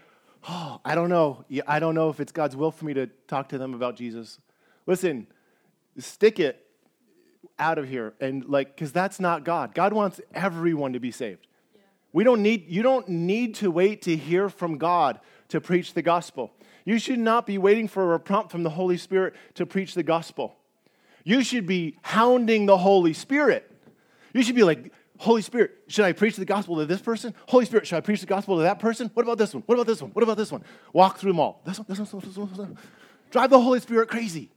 oh, 0.49 0.81
I 0.85 0.95
don't 0.95 1.09
know. 1.09 1.45
I 1.67 1.79
don't 1.79 1.95
know 1.95 2.11
if 2.11 2.21
it's 2.21 2.33
God's 2.33 2.57
will 2.57 2.71
for 2.71 2.85
me 2.85 2.95
to 2.95 3.07
talk 3.29 3.49
to 3.51 3.59
them 3.59 3.75
about 3.75 3.97
Jesus. 3.97 4.39
Listen, 4.87 5.27
stick 5.99 6.39
it 6.39 6.67
out 7.59 7.79
of 7.79 7.89
here 7.89 8.15
and 8.21 8.45
like 8.47 8.75
because 8.75 8.91
that's 8.93 9.21
not 9.21 9.45
god 9.45 9.75
god 9.75 9.93
wants 9.93 10.21
everyone 10.35 10.95
to 10.95 11.01
be 11.01 11.11
saved 11.11 11.47
yeah. 11.75 11.83
we 12.13 12.25
don't 12.25 12.43
need 12.43 12.65
you 12.69 12.83
don't 12.83 13.09
need 13.09 13.55
to 13.55 13.71
wait 13.71 14.03
to 14.03 14.17
hear 14.17 14.49
from 14.49 14.79
god 14.79 15.21
to 15.49 15.61
preach 15.61 15.93
the 15.93 16.03
gospel 16.03 16.51
you 16.85 16.99
should 16.99 17.19
not 17.19 17.47
be 17.47 17.59
waiting 17.59 17.87
for 17.87 18.15
a 18.15 18.21
prompt 18.21 18.51
from 18.51 18.63
the 18.63 18.71
holy 18.71 18.97
spirit 18.97 19.35
to 19.55 19.67
preach 19.67 19.95
the 19.95 20.03
gospel 20.03 20.57
you 21.25 21.43
should 21.43 21.67
be 21.67 21.97
hounding 22.03 22.67
the 22.67 22.79
holy 22.79 23.13
spirit 23.13 23.71
you 24.33 24.43
should 24.43 24.55
be 24.55 24.63
like 24.63 24.93
Holy 25.19 25.43
Spirit, 25.43 25.77
should 25.87 26.05
I 26.05 26.13
preach 26.13 26.37
the 26.37 26.45
gospel 26.45 26.77
to 26.77 26.87
this 26.87 27.03
person? 27.03 27.35
Holy 27.49 27.67
Spirit, 27.67 27.87
should 27.87 27.97
I 27.97 28.01
preach 28.01 28.21
the 28.21 28.27
gospel 28.27 28.57
to 28.57 28.63
that 28.63 28.79
person? 28.79 29.11
What 29.13 29.25
about 29.25 29.39
this 29.39 29.53
one? 29.53 29.63
What 29.67 29.75
about 29.75 29.87
this 29.87 30.01
one? 30.01 30.11
What 30.13 30.23
about 30.23 30.39
this 30.39 30.51
one? 30.51 30.65
Walk 30.93 31.19
through 31.19 31.33
them 31.33 31.41
all. 31.41 31.61
This 31.65 31.79
one, 31.79 31.87
this 31.89 31.99
one, 31.99 32.23
this 32.25 32.37
one, 32.37 32.49
this 32.49 32.59
one. 32.59 32.79
Drive 33.31 33.51
the 33.51 33.61
Holy 33.61 33.81
Spirit 33.81 34.09
crazy. 34.09 34.51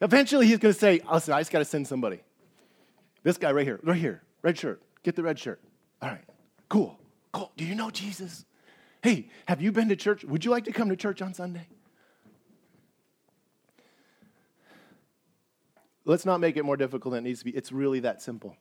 Eventually, 0.00 0.46
he's 0.46 0.58
going 0.58 0.72
to 0.72 0.78
say, 0.78 1.00
oh, 1.06 1.14
listen, 1.14 1.34
I 1.34 1.40
just 1.40 1.50
got 1.50 1.58
to 1.58 1.64
send 1.64 1.86
somebody. 1.86 2.20
This 3.22 3.36
guy 3.38 3.52
right 3.52 3.66
here, 3.66 3.80
right 3.82 3.98
here, 3.98 4.22
red 4.42 4.56
shirt. 4.56 4.80
Get 5.02 5.16
the 5.16 5.22
red 5.22 5.38
shirt. 5.38 5.60
All 6.00 6.08
right, 6.08 6.24
cool, 6.68 6.98
cool. 7.32 7.50
Do 7.56 7.64
you 7.64 7.74
know 7.74 7.90
Jesus? 7.90 8.46
Hey, 9.02 9.30
have 9.46 9.60
you 9.60 9.72
been 9.72 9.88
to 9.88 9.96
church? 9.96 10.24
Would 10.24 10.44
you 10.44 10.50
like 10.50 10.64
to 10.66 10.72
come 10.72 10.88
to 10.90 10.96
church 10.96 11.20
on 11.20 11.34
Sunday? 11.34 11.66
Let's 16.04 16.24
not 16.24 16.40
make 16.40 16.56
it 16.56 16.64
more 16.64 16.76
difficult 16.76 17.12
than 17.14 17.24
it 17.24 17.28
needs 17.28 17.40
to 17.40 17.44
be. 17.44 17.50
It's 17.50 17.72
really 17.72 18.00
that 18.00 18.22
simple. 18.22 18.56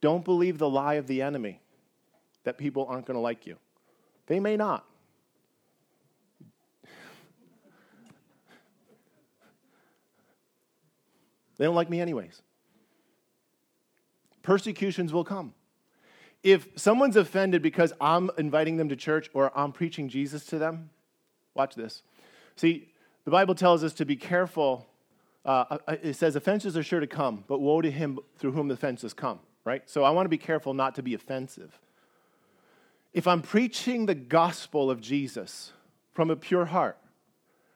Don't 0.00 0.24
believe 0.24 0.58
the 0.58 0.68
lie 0.68 0.94
of 0.94 1.06
the 1.06 1.22
enemy 1.22 1.60
that 2.44 2.56
people 2.56 2.86
aren't 2.88 3.06
going 3.06 3.16
to 3.16 3.20
like 3.20 3.46
you. 3.46 3.56
They 4.26 4.40
may 4.40 4.56
not. 4.56 4.84
They 11.58 11.64
don't 11.64 11.74
like 11.74 11.90
me, 11.90 12.00
anyways. 12.00 12.40
Persecutions 14.42 15.12
will 15.12 15.24
come. 15.24 15.52
If 16.44 16.68
someone's 16.76 17.16
offended 17.16 17.62
because 17.62 17.92
I'm 18.00 18.30
inviting 18.38 18.76
them 18.76 18.88
to 18.90 18.96
church 18.96 19.28
or 19.34 19.50
I'm 19.58 19.72
preaching 19.72 20.08
Jesus 20.08 20.46
to 20.46 20.58
them, 20.58 20.90
watch 21.54 21.74
this. 21.74 22.02
See, 22.54 22.92
the 23.28 23.32
Bible 23.38 23.54
tells 23.54 23.84
us 23.84 23.92
to 23.94 24.04
be 24.04 24.16
careful. 24.16 24.86
Uh, 25.44 25.78
uh 25.86 25.96
it 26.02 26.14
says, 26.14 26.36
offenses 26.36 26.76
are 26.76 26.82
sure 26.82 27.00
to 27.00 27.06
come, 27.06 27.44
but 27.46 27.60
woe 27.60 27.80
to 27.80 27.90
him 27.90 28.18
through 28.38 28.52
whom 28.52 28.68
the 28.68 28.74
offenses 28.74 29.14
come 29.14 29.40
right? 29.68 29.82
So 29.84 30.02
I 30.02 30.08
want 30.08 30.24
to 30.24 30.30
be 30.30 30.38
careful 30.38 30.72
not 30.72 30.94
to 30.94 31.02
be 31.02 31.12
offensive. 31.12 31.78
If 33.12 33.26
I'm 33.26 33.42
preaching 33.42 34.06
the 34.06 34.14
gospel 34.14 34.90
of 34.90 35.02
Jesus 35.02 35.72
from 36.14 36.30
a 36.30 36.36
pure 36.36 36.64
heart, 36.64 36.96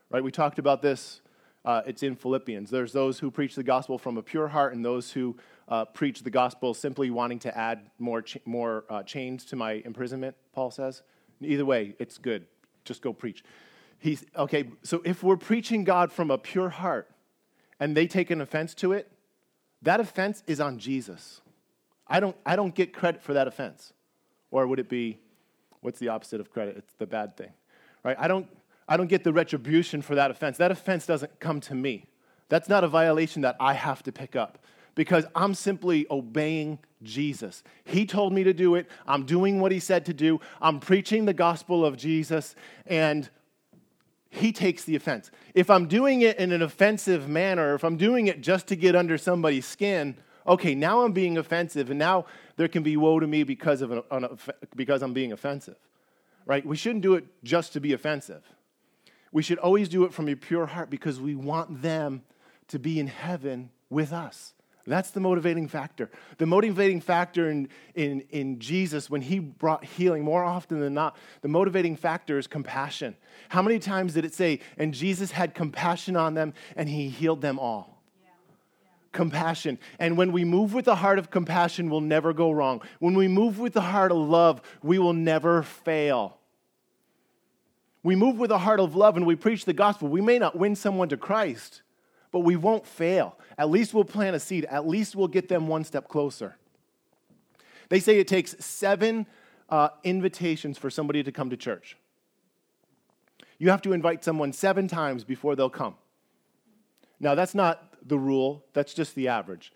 right? 0.08 0.24
We 0.24 0.30
talked 0.30 0.58
about 0.58 0.80
this. 0.80 1.20
Uh, 1.66 1.82
it's 1.84 2.02
in 2.02 2.16
Philippians. 2.16 2.70
There's 2.70 2.94
those 2.94 3.18
who 3.18 3.30
preach 3.30 3.54
the 3.56 3.62
gospel 3.62 3.98
from 3.98 4.16
a 4.16 4.22
pure 4.22 4.48
heart, 4.48 4.74
and 4.74 4.82
those 4.82 5.12
who 5.12 5.36
uh, 5.68 5.84
preach 5.84 6.22
the 6.22 6.30
gospel 6.30 6.72
simply 6.72 7.10
wanting 7.10 7.38
to 7.40 7.56
add 7.56 7.90
more 7.98 8.22
ch- 8.22 8.38
more 8.46 8.84
uh, 8.88 9.02
chains 9.02 9.44
to 9.46 9.56
my 9.56 9.82
imprisonment. 9.84 10.34
Paul 10.54 10.70
says. 10.70 11.02
Either 11.42 11.66
way, 11.66 11.94
it's 11.98 12.16
good. 12.16 12.46
Just 12.86 13.02
go 13.02 13.12
preach. 13.12 13.44
He's 14.02 14.24
okay. 14.36 14.64
So 14.82 15.00
if 15.04 15.22
we're 15.22 15.36
preaching 15.36 15.84
God 15.84 16.10
from 16.10 16.32
a 16.32 16.36
pure 16.36 16.70
heart, 16.70 17.08
and 17.78 17.96
they 17.96 18.08
take 18.08 18.30
an 18.30 18.40
offense 18.40 18.74
to 18.74 18.92
it, 18.92 19.10
that 19.82 20.00
offense 20.00 20.42
is 20.48 20.60
on 20.60 20.78
Jesus. 20.78 21.40
I 22.08 22.18
don't, 22.18 22.36
I 22.44 22.56
don't 22.56 22.74
get 22.74 22.92
credit 22.92 23.22
for 23.22 23.32
that 23.34 23.46
offense. 23.46 23.92
Or 24.50 24.66
would 24.66 24.80
it 24.80 24.88
be, 24.88 25.18
what's 25.82 26.00
the 26.00 26.08
opposite 26.08 26.40
of 26.40 26.50
credit? 26.50 26.76
It's 26.76 26.94
the 26.98 27.06
bad 27.06 27.36
thing, 27.36 27.52
right? 28.02 28.16
I 28.18 28.26
don't, 28.26 28.48
I 28.88 28.96
don't 28.96 29.06
get 29.06 29.22
the 29.22 29.32
retribution 29.32 30.02
for 30.02 30.16
that 30.16 30.32
offense. 30.32 30.58
That 30.58 30.72
offense 30.72 31.06
doesn't 31.06 31.38
come 31.38 31.60
to 31.60 31.74
me. 31.74 32.06
That's 32.48 32.68
not 32.68 32.82
a 32.82 32.88
violation 32.88 33.42
that 33.42 33.56
I 33.60 33.74
have 33.74 34.02
to 34.02 34.12
pick 34.12 34.34
up 34.34 34.58
because 34.96 35.26
I'm 35.34 35.54
simply 35.54 36.06
obeying 36.10 36.80
Jesus. 37.04 37.62
He 37.84 38.04
told 38.04 38.32
me 38.32 38.42
to 38.44 38.52
do 38.52 38.74
it. 38.74 38.88
I'm 39.06 39.24
doing 39.26 39.60
what 39.60 39.70
he 39.72 39.78
said 39.78 40.06
to 40.06 40.12
do. 40.12 40.40
I'm 40.60 40.80
preaching 40.80 41.24
the 41.24 41.34
gospel 41.34 41.84
of 41.84 41.96
Jesus, 41.96 42.54
and 42.86 43.30
he 44.34 44.50
takes 44.50 44.84
the 44.84 44.96
offense. 44.96 45.30
If 45.54 45.68
I'm 45.68 45.86
doing 45.86 46.22
it 46.22 46.38
in 46.38 46.52
an 46.52 46.62
offensive 46.62 47.28
manner, 47.28 47.74
if 47.74 47.84
I'm 47.84 47.98
doing 47.98 48.28
it 48.28 48.40
just 48.40 48.66
to 48.68 48.76
get 48.76 48.96
under 48.96 49.18
somebody's 49.18 49.66
skin, 49.66 50.16
okay, 50.46 50.74
now 50.74 51.02
I'm 51.02 51.12
being 51.12 51.36
offensive, 51.36 51.90
and 51.90 51.98
now 51.98 52.24
there 52.56 52.66
can 52.66 52.82
be 52.82 52.96
woe 52.96 53.20
to 53.20 53.26
me 53.26 53.42
because, 53.42 53.82
of 53.82 53.92
an, 53.92 54.38
because 54.74 55.02
I'm 55.02 55.12
being 55.12 55.32
offensive, 55.32 55.76
right? 56.46 56.64
We 56.64 56.78
shouldn't 56.78 57.02
do 57.02 57.14
it 57.14 57.26
just 57.44 57.74
to 57.74 57.80
be 57.80 57.92
offensive. 57.92 58.42
We 59.32 59.42
should 59.42 59.58
always 59.58 59.90
do 59.90 60.04
it 60.04 60.14
from 60.14 60.30
a 60.30 60.34
pure 60.34 60.64
heart 60.64 60.88
because 60.88 61.20
we 61.20 61.34
want 61.34 61.82
them 61.82 62.22
to 62.68 62.78
be 62.78 62.98
in 62.98 63.08
heaven 63.08 63.68
with 63.90 64.14
us. 64.14 64.54
That's 64.86 65.10
the 65.10 65.20
motivating 65.20 65.68
factor. 65.68 66.10
The 66.38 66.46
motivating 66.46 67.00
factor 67.00 67.48
in, 67.48 67.68
in, 67.94 68.22
in 68.30 68.58
Jesus, 68.58 69.08
when 69.08 69.22
he 69.22 69.38
brought 69.38 69.84
healing, 69.84 70.24
more 70.24 70.42
often 70.42 70.80
than 70.80 70.94
not, 70.94 71.16
the 71.40 71.48
motivating 71.48 71.96
factor 71.96 72.38
is 72.38 72.46
compassion. 72.46 73.16
How 73.48 73.62
many 73.62 73.78
times 73.78 74.14
did 74.14 74.24
it 74.24 74.34
say, 74.34 74.60
and 74.76 74.92
Jesus 74.92 75.30
had 75.30 75.54
compassion 75.54 76.16
on 76.16 76.34
them 76.34 76.54
and 76.74 76.88
he 76.88 77.08
healed 77.08 77.40
them 77.40 77.58
all? 77.58 77.92
compassion. 79.12 79.78
And 79.98 80.16
when 80.16 80.32
we 80.32 80.42
move 80.42 80.74
with 80.74 80.86
the 80.86 80.96
heart 80.96 81.18
of 81.18 81.30
compassion, 81.30 81.90
we'll 81.90 82.00
never 82.00 82.32
go 82.32 82.50
wrong. 82.50 82.80
When 82.98 83.14
we 83.14 83.28
move 83.28 83.58
with 83.58 83.74
the 83.74 83.82
heart 83.82 84.10
of 84.10 84.16
love, 84.16 84.62
we 84.82 84.98
will 84.98 85.12
never 85.12 85.62
fail. 85.62 86.38
We 88.02 88.16
move 88.16 88.38
with 88.38 88.50
a 88.50 88.58
heart 88.58 88.80
of 88.80 88.96
love 88.96 89.16
and 89.16 89.26
we 89.26 89.36
preach 89.36 89.64
the 89.64 89.72
gospel. 89.72 90.08
We 90.08 90.20
may 90.20 90.38
not 90.38 90.56
win 90.56 90.74
someone 90.74 91.08
to 91.10 91.16
Christ, 91.16 91.82
but 92.32 92.40
we 92.40 92.56
won't 92.56 92.86
fail. 92.86 93.36
At 93.56 93.70
least 93.70 93.94
we'll 93.94 94.04
plant 94.04 94.34
a 94.34 94.40
seed. 94.40 94.64
At 94.64 94.88
least 94.88 95.14
we'll 95.14 95.28
get 95.28 95.48
them 95.48 95.68
one 95.68 95.84
step 95.84 96.08
closer. 96.08 96.56
They 97.90 98.00
say 98.00 98.18
it 98.18 98.26
takes 98.26 98.56
seven 98.58 99.26
uh, 99.68 99.90
invitations 100.02 100.78
for 100.78 100.90
somebody 100.90 101.22
to 101.22 101.30
come 101.30 101.50
to 101.50 101.56
church. 101.56 101.96
You 103.58 103.70
have 103.70 103.82
to 103.82 103.92
invite 103.92 104.24
someone 104.24 104.52
seven 104.52 104.88
times 104.88 105.22
before 105.22 105.54
they'll 105.54 105.70
come. 105.70 105.94
Now, 107.20 107.34
that's 107.36 107.54
not 107.54 107.94
the 108.04 108.18
rule, 108.18 108.64
that's 108.72 108.94
just 108.94 109.14
the 109.14 109.28
average. 109.28 109.72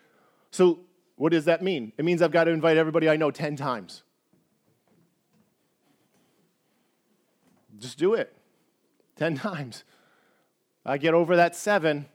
So, 0.51 0.81
what 1.15 1.33
does 1.33 1.45
that 1.45 1.63
mean? 1.63 1.93
It 1.97 2.05
means 2.05 2.21
I've 2.21 2.33
got 2.33 2.45
to 2.45 2.51
invite 2.51 2.77
everybody 2.77 3.09
I 3.09 3.17
know 3.17 3.31
10 3.31 3.57
times. 3.57 4.03
Just 7.79 7.99
do 7.99 8.15
it 8.15 8.35
10 9.17 9.35
times. 9.37 9.85
I 10.85 10.99
get 10.99 11.15
over 11.15 11.37
that 11.37 11.55
seven, 11.57 12.07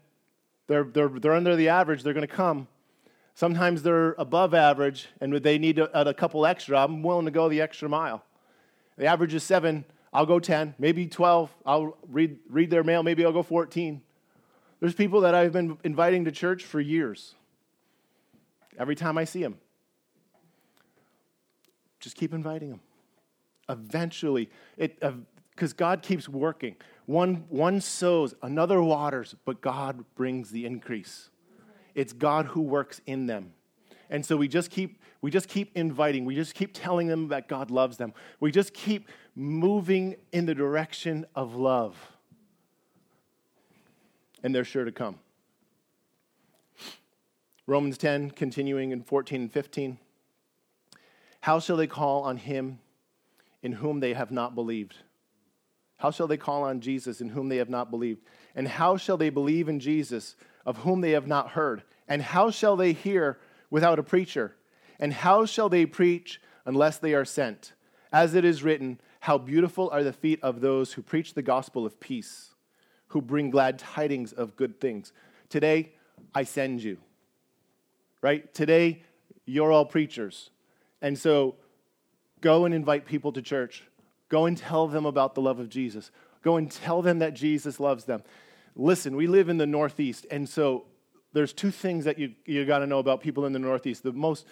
they're, 0.71 0.85
they're, 0.85 1.09
they're 1.09 1.33
under 1.33 1.57
the 1.57 1.67
average, 1.67 2.01
they're 2.01 2.13
going 2.13 2.27
to 2.27 2.33
come. 2.33 2.67
Sometimes 3.33 3.83
they're 3.83 4.13
above 4.13 4.53
average 4.53 5.09
and 5.19 5.33
they 5.33 5.57
need 5.57 5.79
a, 5.79 6.07
a 6.07 6.13
couple 6.13 6.45
extra. 6.45 6.81
I'm 6.81 7.03
willing 7.03 7.25
to 7.25 7.31
go 7.31 7.49
the 7.49 7.59
extra 7.59 7.89
mile. 7.89 8.23
The 8.97 9.05
average 9.05 9.33
is 9.33 9.43
seven, 9.43 9.83
I'll 10.13 10.25
go 10.25 10.39
10, 10.39 10.75
maybe 10.79 11.07
12. 11.07 11.53
I'll 11.65 11.97
read, 12.07 12.37
read 12.49 12.69
their 12.69 12.83
mail, 12.83 13.03
maybe 13.03 13.25
I'll 13.25 13.33
go 13.33 13.43
14. 13.43 14.01
There's 14.79 14.93
people 14.93 15.21
that 15.21 15.35
I've 15.35 15.51
been 15.51 15.77
inviting 15.83 16.23
to 16.25 16.31
church 16.31 16.63
for 16.63 16.79
years. 16.79 17.35
Every 18.79 18.95
time 18.95 19.17
I 19.17 19.25
see 19.25 19.41
them. 19.41 19.57
just 21.99 22.15
keep 22.15 22.33
inviting 22.33 22.69
them. 22.69 22.79
Eventually, 23.67 24.49
because 24.77 25.73
uh, 25.73 25.75
God 25.75 26.01
keeps 26.01 26.29
working. 26.29 26.77
One, 27.11 27.43
one 27.49 27.81
sows, 27.81 28.33
another 28.41 28.81
waters, 28.81 29.35
but 29.43 29.59
God 29.59 30.05
brings 30.15 30.49
the 30.49 30.65
increase. 30.65 31.29
It's 31.93 32.13
God 32.13 32.45
who 32.45 32.61
works 32.61 33.01
in 33.05 33.25
them. 33.25 33.51
And 34.09 34.25
so 34.25 34.37
we 34.37 34.47
just 34.47 34.71
keep 34.71 35.01
we 35.19 35.29
just 35.29 35.49
keep 35.49 35.75
inviting. 35.75 36.23
We 36.23 36.35
just 36.35 36.55
keep 36.55 36.73
telling 36.73 37.07
them 37.07 37.27
that 37.27 37.49
God 37.49 37.69
loves 37.69 37.97
them. 37.97 38.13
We 38.39 38.49
just 38.49 38.73
keep 38.73 39.09
moving 39.35 40.15
in 40.31 40.45
the 40.45 40.55
direction 40.55 41.25
of 41.35 41.53
love. 41.53 41.97
And 44.41 44.55
they're 44.55 44.63
sure 44.63 44.85
to 44.85 44.91
come. 44.93 45.19
Romans 47.67 47.97
10, 47.97 48.31
continuing 48.31 48.91
in 48.91 49.03
14 49.03 49.41
and 49.41 49.51
15. 49.51 49.97
How 51.41 51.59
shall 51.59 51.75
they 51.75 51.87
call 51.87 52.23
on 52.23 52.37
him 52.37 52.79
in 53.61 53.73
whom 53.73 53.99
they 53.99 54.13
have 54.13 54.31
not 54.31 54.55
believed? 54.55 54.95
How 56.01 56.09
shall 56.09 56.25
they 56.25 56.35
call 56.37 56.63
on 56.63 56.81
Jesus 56.81 57.21
in 57.21 57.29
whom 57.29 57.47
they 57.47 57.57
have 57.57 57.69
not 57.69 57.91
believed? 57.91 58.23
And 58.55 58.67
how 58.67 58.97
shall 58.97 59.17
they 59.17 59.29
believe 59.29 59.69
in 59.69 59.79
Jesus 59.79 60.35
of 60.65 60.77
whom 60.77 61.01
they 61.01 61.11
have 61.11 61.27
not 61.27 61.49
heard? 61.51 61.83
And 62.07 62.23
how 62.23 62.49
shall 62.49 62.75
they 62.75 62.91
hear 62.91 63.37
without 63.69 63.99
a 63.99 64.03
preacher? 64.03 64.55
And 64.99 65.13
how 65.13 65.45
shall 65.45 65.69
they 65.69 65.85
preach 65.85 66.41
unless 66.65 66.97
they 66.97 67.13
are 67.13 67.23
sent? 67.23 67.73
As 68.11 68.33
it 68.33 68.43
is 68.43 68.63
written, 68.63 68.99
How 69.19 69.37
beautiful 69.37 69.91
are 69.91 70.01
the 70.01 70.11
feet 70.11 70.39
of 70.41 70.59
those 70.59 70.93
who 70.93 71.03
preach 71.03 71.35
the 71.35 71.43
gospel 71.43 71.85
of 71.85 71.99
peace, 71.99 72.55
who 73.09 73.21
bring 73.21 73.51
glad 73.51 73.77
tidings 73.77 74.33
of 74.33 74.55
good 74.55 74.81
things. 74.81 75.13
Today, 75.49 75.91
I 76.33 76.45
send 76.45 76.81
you. 76.81 76.97
Right? 78.23 78.51
Today, 78.55 79.03
you're 79.45 79.71
all 79.71 79.85
preachers. 79.85 80.49
And 80.99 81.15
so, 81.15 81.57
go 82.41 82.65
and 82.65 82.73
invite 82.73 83.05
people 83.05 83.31
to 83.33 83.43
church 83.43 83.83
Go 84.31 84.45
and 84.45 84.57
tell 84.57 84.87
them 84.87 85.05
about 85.05 85.35
the 85.35 85.41
love 85.41 85.59
of 85.59 85.67
Jesus. 85.67 86.09
Go 86.41 86.55
and 86.55 86.71
tell 86.71 87.01
them 87.01 87.19
that 87.19 87.33
Jesus 87.33 87.81
loves 87.81 88.05
them. 88.05 88.23
Listen, 88.77 89.17
we 89.17 89.27
live 89.27 89.49
in 89.49 89.57
the 89.57 89.67
Northeast, 89.67 90.25
and 90.31 90.47
so 90.47 90.85
there's 91.33 91.51
two 91.51 91.69
things 91.69 92.05
that 92.05 92.17
you, 92.17 92.31
you 92.45 92.65
got 92.65 92.79
to 92.79 92.87
know 92.87 92.99
about 92.99 93.19
people 93.19 93.45
in 93.45 93.51
the 93.51 93.59
Northeast. 93.59 94.03
The 94.03 94.13
most, 94.13 94.45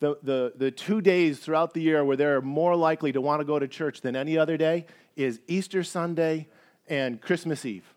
the, 0.00 0.18
the, 0.22 0.52
the 0.54 0.70
two 0.70 1.00
days 1.00 1.38
throughout 1.38 1.72
the 1.72 1.80
year 1.80 2.04
where 2.04 2.18
they're 2.18 2.42
more 2.42 2.76
likely 2.76 3.10
to 3.12 3.22
want 3.22 3.40
to 3.40 3.46
go 3.46 3.58
to 3.58 3.66
church 3.66 4.02
than 4.02 4.14
any 4.14 4.36
other 4.36 4.58
day 4.58 4.84
is 5.16 5.40
Easter 5.48 5.82
Sunday 5.82 6.48
and 6.86 7.18
Christmas 7.18 7.64
Eve. 7.64 7.94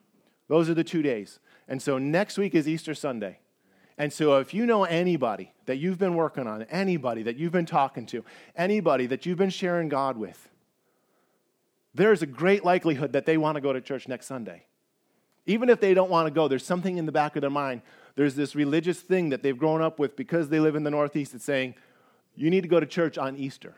Those 0.47 0.69
are 0.69 0.73
the 0.73 0.85
two 0.85 1.01
days. 1.01 1.39
And 1.67 1.81
so 1.81 1.97
next 1.97 2.37
week 2.37 2.55
is 2.55 2.65
Easter 2.65 2.93
Sunday. 2.93 3.39
And 3.97 4.13
so 4.13 4.37
if 4.39 4.53
you 4.53 4.65
know 4.65 4.85
anybody 4.85 5.51
that 5.65 5.79
you've 5.79 5.99
been 5.99 6.15
working 6.15 6.47
on, 6.47 6.63
anybody 6.63 7.23
that 7.23 7.35
you've 7.35 7.51
been 7.51 7.65
talking 7.65 8.05
to, 8.07 8.23
anybody 8.55 9.05
that 9.07 9.25
you've 9.25 9.37
been 9.37 9.49
sharing 9.49 9.89
God 9.89 10.15
with, 10.15 10.49
there's 11.95 12.21
a 12.21 12.25
great 12.25 12.65
likelihood 12.65 13.13
that 13.13 13.25
they 13.25 13.37
want 13.37 13.55
to 13.55 13.61
go 13.61 13.73
to 13.73 13.81
church 13.81 14.07
next 14.07 14.27
Sunday. 14.27 14.65
Even 15.45 15.69
if 15.69 15.79
they 15.79 15.93
don't 15.93 16.09
want 16.09 16.27
to 16.27 16.31
go, 16.31 16.47
there's 16.47 16.65
something 16.65 16.97
in 16.97 17.05
the 17.05 17.11
back 17.11 17.35
of 17.35 17.41
their 17.41 17.49
mind. 17.49 17.81
There's 18.15 18.35
this 18.35 18.55
religious 18.55 18.99
thing 18.99 19.29
that 19.29 19.43
they've 19.43 19.57
grown 19.57 19.81
up 19.81 19.99
with 19.99 20.15
because 20.15 20.49
they 20.49 20.59
live 20.59 20.75
in 20.75 20.83
the 20.83 20.91
Northeast 20.91 21.31
that's 21.31 21.45
saying, 21.45 21.75
you 22.35 22.49
need 22.49 22.61
to 22.61 22.67
go 22.67 22.79
to 22.79 22.85
church 22.85 23.17
on 23.17 23.37
Easter. 23.37 23.75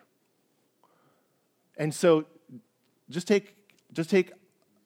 And 1.78 1.94
so 1.94 2.26
just 3.10 3.28
take, 3.28 3.56
just 3.94 4.10
take 4.10 4.32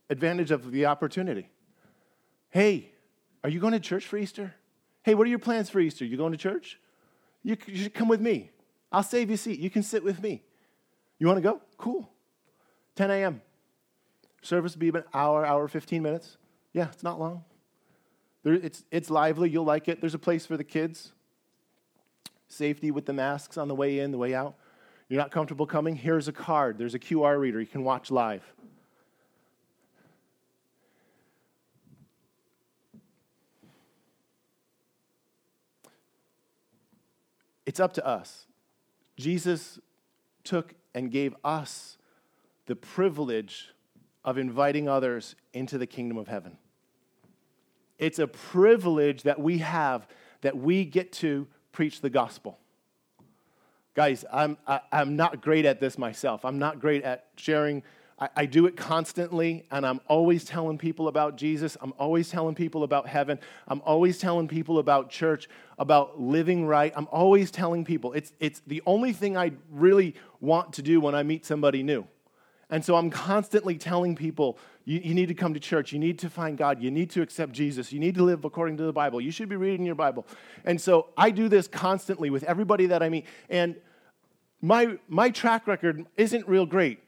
advantage 0.10 0.52
of 0.52 0.72
the 0.72 0.88
opportunity. 0.88 1.50
Hey, 2.50 2.92
are 3.44 3.50
you 3.50 3.60
going 3.60 3.74
to 3.74 3.80
church 3.80 4.06
for 4.06 4.18
Easter? 4.18 4.54
Hey, 5.04 5.16
what 5.16 5.26
are 5.26 5.30
your 5.30 5.40
plans 5.40 5.70
for 5.70 5.80
Easter? 5.80 6.04
You 6.04 6.18
going 6.18 6.34
to 6.34 6.38
church? 6.38 6.80
You, 7.44 7.56
you 7.66 7.84
should 7.84 7.94
come 7.94 8.08
with 8.08 8.20
me. 8.20 8.52
I'll 8.92 9.04
save 9.04 9.30
you 9.30 9.36
a 9.36 9.38
seat. 9.38 9.60
You 9.60 9.70
can 9.70 9.84
sit 9.84 10.04
with 10.04 10.22
me. 10.22 10.44
You 11.18 11.28
want 11.28 11.38
to 11.38 11.42
go? 11.42 11.62
Cool. 11.78 12.10
10 13.02 13.10
a.m. 13.10 13.42
Service 14.44 14.76
will 14.76 14.80
be 14.80 14.90
an 14.90 15.04
hour, 15.12 15.44
hour, 15.44 15.68
15 15.68 16.04
minutes. 16.04 16.38
Yeah, 16.72 16.90
it's 16.92 17.02
not 17.02 17.20
long. 17.20 17.44
There, 18.44 18.54
it's, 18.54 18.84
it's 18.92 19.10
lively. 19.10 19.50
You'll 19.50 19.66
like 19.66 19.88
it. 19.88 20.02
There's 20.02 20.14
a 20.14 20.20
place 20.20 20.46
for 20.46 20.56
the 20.56 20.64
kids. 20.64 21.12
Safety 22.48 22.92
with 22.92 23.08
the 23.08 23.14
masks 23.14 23.58
on 23.58 23.68
the 23.68 23.74
way 23.74 23.98
in, 23.98 24.12
the 24.12 24.20
way 24.20 24.36
out. 24.36 24.54
You're 25.10 25.20
not 25.20 25.32
comfortable 25.32 25.66
coming? 25.66 25.96
Here's 25.96 26.28
a 26.28 26.32
card. 26.32 26.78
There's 26.78 26.94
a 26.94 27.00
QR 27.00 27.40
reader. 27.40 27.60
You 27.60 27.66
can 27.66 27.84
watch 27.84 28.12
live. 28.12 28.44
It's 37.66 37.80
up 37.80 37.94
to 37.94 38.06
us. 38.06 38.46
Jesus 39.18 39.80
took 40.44 40.76
and 40.94 41.10
gave 41.10 41.34
us 41.44 41.98
the 42.72 42.76
privilege 42.78 43.68
of 44.24 44.38
inviting 44.38 44.88
others 44.88 45.36
into 45.52 45.78
the 45.78 45.86
kingdom 45.86 46.18
of 46.18 46.30
heaven. 46.30 46.58
It's 48.00 48.18
a 48.18 48.28
privilege 48.28 49.24
that 49.24 49.42
we 49.42 49.58
have 49.58 50.08
that 50.40 50.56
we 50.56 50.86
get 50.86 51.12
to 51.12 51.50
preach 51.74 52.00
the 52.00 52.10
gospel. 52.10 52.58
Guys, 53.94 54.24
I'm, 54.32 54.58
I, 54.66 54.80
i 54.90 55.02
am 55.02 55.18
not 55.18 55.42
great 55.42 55.66
at 55.66 55.82
this 55.82 55.98
myself. 55.98 56.46
I'm 56.46 56.60
not 56.60 56.80
great 56.80 57.04
at 57.04 57.26
sharing. 57.36 57.84
I, 58.18 58.30
I 58.38 58.46
do 58.46 58.68
it 58.68 58.78
constantly, 58.78 59.66
and 59.70 59.86
I'm 59.86 60.00
always 60.08 60.46
telling 60.46 60.78
people 60.78 61.10
about 61.10 61.36
Jesus. 61.36 61.76
I'm 61.82 61.94
always 62.00 62.30
telling 62.30 62.56
people 62.56 62.84
about 62.84 63.06
heaven. 63.06 63.38
I'm 63.68 63.82
always 63.82 64.18
telling 64.18 64.48
people 64.48 64.80
about 64.80 65.10
church, 65.10 65.50
about 65.78 66.22
living 66.22 66.66
right. 66.66 66.94
I'm 66.96 67.10
always 67.12 67.52
telling 67.52 67.84
people. 67.84 68.14
It's, 68.14 68.32
it's 68.40 68.62
the 68.66 68.82
only 68.86 69.12
thing 69.12 69.36
I 69.36 69.52
really 69.70 70.16
want 70.40 70.72
to 70.76 70.82
do 70.82 71.02
when 71.02 71.16
I 71.16 71.24
meet 71.24 71.46
somebody 71.46 71.84
new. 71.84 72.08
And 72.72 72.84
so 72.84 72.96
I'm 72.96 73.10
constantly 73.10 73.78
telling 73.78 74.16
people, 74.16 74.58
you, 74.86 75.02
you, 75.04 75.14
need 75.14 75.28
to 75.28 75.34
come 75.34 75.54
to 75.54 75.60
church. 75.60 75.92
You 75.92 76.00
need 76.00 76.18
to 76.20 76.30
find 76.30 76.58
God. 76.58 76.82
You 76.82 76.90
need 76.90 77.10
to 77.12 77.22
accept 77.22 77.52
Jesus. 77.52 77.92
You 77.92 78.00
need 78.00 78.16
to 78.16 78.24
live 78.24 78.46
according 78.46 78.78
to 78.78 78.84
the 78.84 78.94
Bible. 78.94 79.20
You 79.20 79.30
should 79.30 79.50
be 79.50 79.58
reading 79.58 79.86
your 79.86 79.96
Bible. 79.96 80.26
And 80.64 80.80
so 80.80 81.10
I 81.18 81.32
do 81.32 81.50
this 81.50 81.68
constantly 81.68 82.30
with 82.30 82.44
everybody 82.46 82.88
that 82.88 83.04
I 83.04 83.10
meet. 83.10 83.26
And 83.50 83.76
my, 84.62 84.98
my 85.10 85.30
track 85.30 85.68
record 85.68 86.06
isn't 86.16 86.48
real 86.48 86.66
great. 86.66 87.00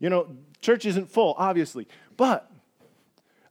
You 0.00 0.10
know, 0.10 0.36
church 0.60 0.84
isn't 0.84 1.10
full, 1.10 1.34
obviously. 1.38 1.86
But 2.16 2.50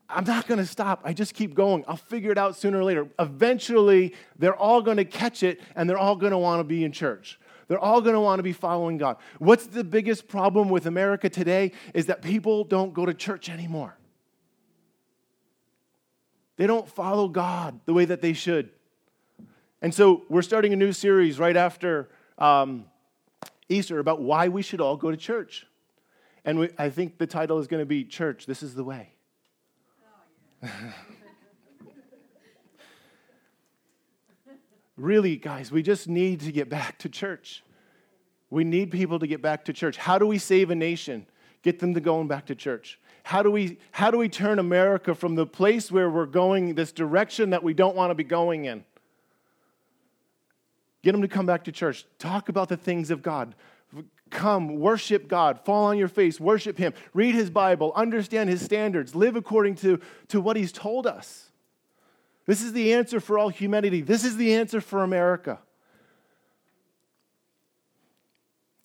I'm 0.10 0.26
not 0.26 0.46
going 0.46 0.60
to 0.60 0.66
stop. 0.66 1.02
I 1.04 1.14
just 1.14 1.34
keep 1.34 1.56
going. 1.56 1.86
I'll 1.88 1.96
figure 1.96 2.32
it 2.32 2.38
out 2.38 2.58
sooner 2.58 2.80
or 2.80 2.84
later. 2.84 3.08
Eventually, 3.18 4.14
they're 4.38 4.56
all 4.56 4.82
going 4.82 4.98
to 4.98 5.06
catch 5.06 5.42
it 5.42 5.62
and 5.76 5.90
they're 5.90 5.98
all 5.98 6.16
going 6.16 6.32
to 6.32 6.38
want 6.38 6.60
to 6.60 6.64
be 6.64 6.84
in 6.84 6.92
church. 6.92 7.40
They're 7.68 7.80
all 7.80 8.02
going 8.02 8.14
to 8.14 8.20
want 8.20 8.40
to 8.40 8.44
be 8.44 8.54
following 8.54 8.98
God. 8.98 9.18
What's 9.40 9.68
the 9.68 9.84
biggest 9.84 10.28
problem 10.28 10.70
with 10.70 10.86
America 10.86 11.30
today 11.30 11.72
is 11.94 12.06
that 12.08 12.22
people 12.22 12.64
don't 12.64 12.94
go 12.94 13.06
to 13.06 13.14
church 13.14 13.50
anymore. 13.50 13.98
They 16.58 16.68
don't 16.68 16.88
follow 16.88 17.28
God 17.28 17.80
the 17.86 17.94
way 17.94 18.06
that 18.06 18.22
they 18.22 18.34
should. 18.34 18.70
And 19.82 19.94
so 19.94 20.24
we're 20.30 20.42
starting 20.42 20.74
a 20.74 20.76
new 20.76 20.94
series 20.94 21.38
right 21.38 21.58
after 21.58 22.10
um, 22.38 22.86
Easter 23.68 24.00
about 24.00 24.22
why 24.22 24.48
we 24.48 24.62
should 24.62 24.80
all 24.80 24.96
go 24.96 25.12
to 25.12 25.18
church. 25.18 25.68
And 26.46 26.60
we, 26.60 26.70
I 26.78 26.90
think 26.90 27.18
the 27.18 27.28
title 27.28 27.60
is 27.60 27.68
going 27.68 27.82
to 27.82 27.86
be 27.86 28.04
Church, 28.04 28.46
This 28.46 28.62
is 28.62 28.76
the 28.76 28.84
Way. 28.84 29.10
Oh, 30.64 30.68
yeah. 30.68 30.70
really, 34.98 35.36
guys, 35.36 35.72
we 35.72 35.82
just 35.82 36.08
need 36.08 36.42
to 36.42 36.52
get 36.52 36.70
back 36.70 36.98
to 37.00 37.10
church. 37.10 37.64
We 38.50 38.64
need 38.64 38.92
people 38.92 39.20
to 39.20 39.28
get 39.28 39.42
back 39.42 39.66
to 39.66 39.74
church. 39.74 39.98
How 39.98 40.18
do 40.18 40.26
we 40.26 40.38
save 40.38 40.72
a 40.72 40.76
nation? 40.76 41.26
Get 41.62 41.80
them 41.80 41.94
to 41.94 42.00
going 42.00 42.28
back 42.28 42.46
to 42.48 42.56
church. 42.56 43.00
How 43.24 43.42
do 43.42 43.50
we 43.50 43.80
how 43.92 44.12
do 44.12 44.20
we 44.20 44.30
turn 44.30 44.60
America 44.60 45.16
from 45.16 45.34
the 45.34 45.48
place 45.48 45.92
where 45.92 46.10
we're 46.12 46.28
going 46.28 46.76
this 46.76 46.92
direction 46.92 47.50
that 47.50 47.64
we 47.64 47.74
don't 47.74 47.96
want 47.96 48.12
to 48.12 48.16
be 48.16 48.24
going 48.24 48.66
in? 48.66 48.86
Get 51.02 51.12
them 51.12 51.22
to 51.22 51.28
come 51.28 51.46
back 51.46 51.64
to 51.64 51.72
church. 51.72 52.06
Talk 52.20 52.50
about 52.50 52.70
the 52.70 52.78
things 52.78 53.10
of 53.10 53.22
God. 53.22 53.56
Come, 54.32 54.80
worship 54.80 55.28
God, 55.28 55.60
fall 55.64 55.86
on 55.86 55.98
your 55.98 56.08
face, 56.08 56.40
worship 56.40 56.78
Him, 56.78 56.94
read 57.14 57.36
His 57.36 57.50
Bible, 57.50 57.94
understand 57.96 58.50
His 58.50 58.64
standards, 58.64 59.14
live 59.14 59.36
according 59.36 59.76
to, 59.76 60.00
to 60.30 60.42
what 60.42 60.58
He's 60.58 60.72
told 60.72 61.06
us. 61.06 61.45
This 62.46 62.62
is 62.62 62.74
the 62.74 62.94
answer 62.94 63.20
for 63.20 63.40
all 63.40 63.50
humanity. 63.50 64.02
This 64.02 64.24
is 64.24 64.38
the 64.38 64.54
answer 64.54 64.80
for 64.80 65.04
America. 65.04 65.60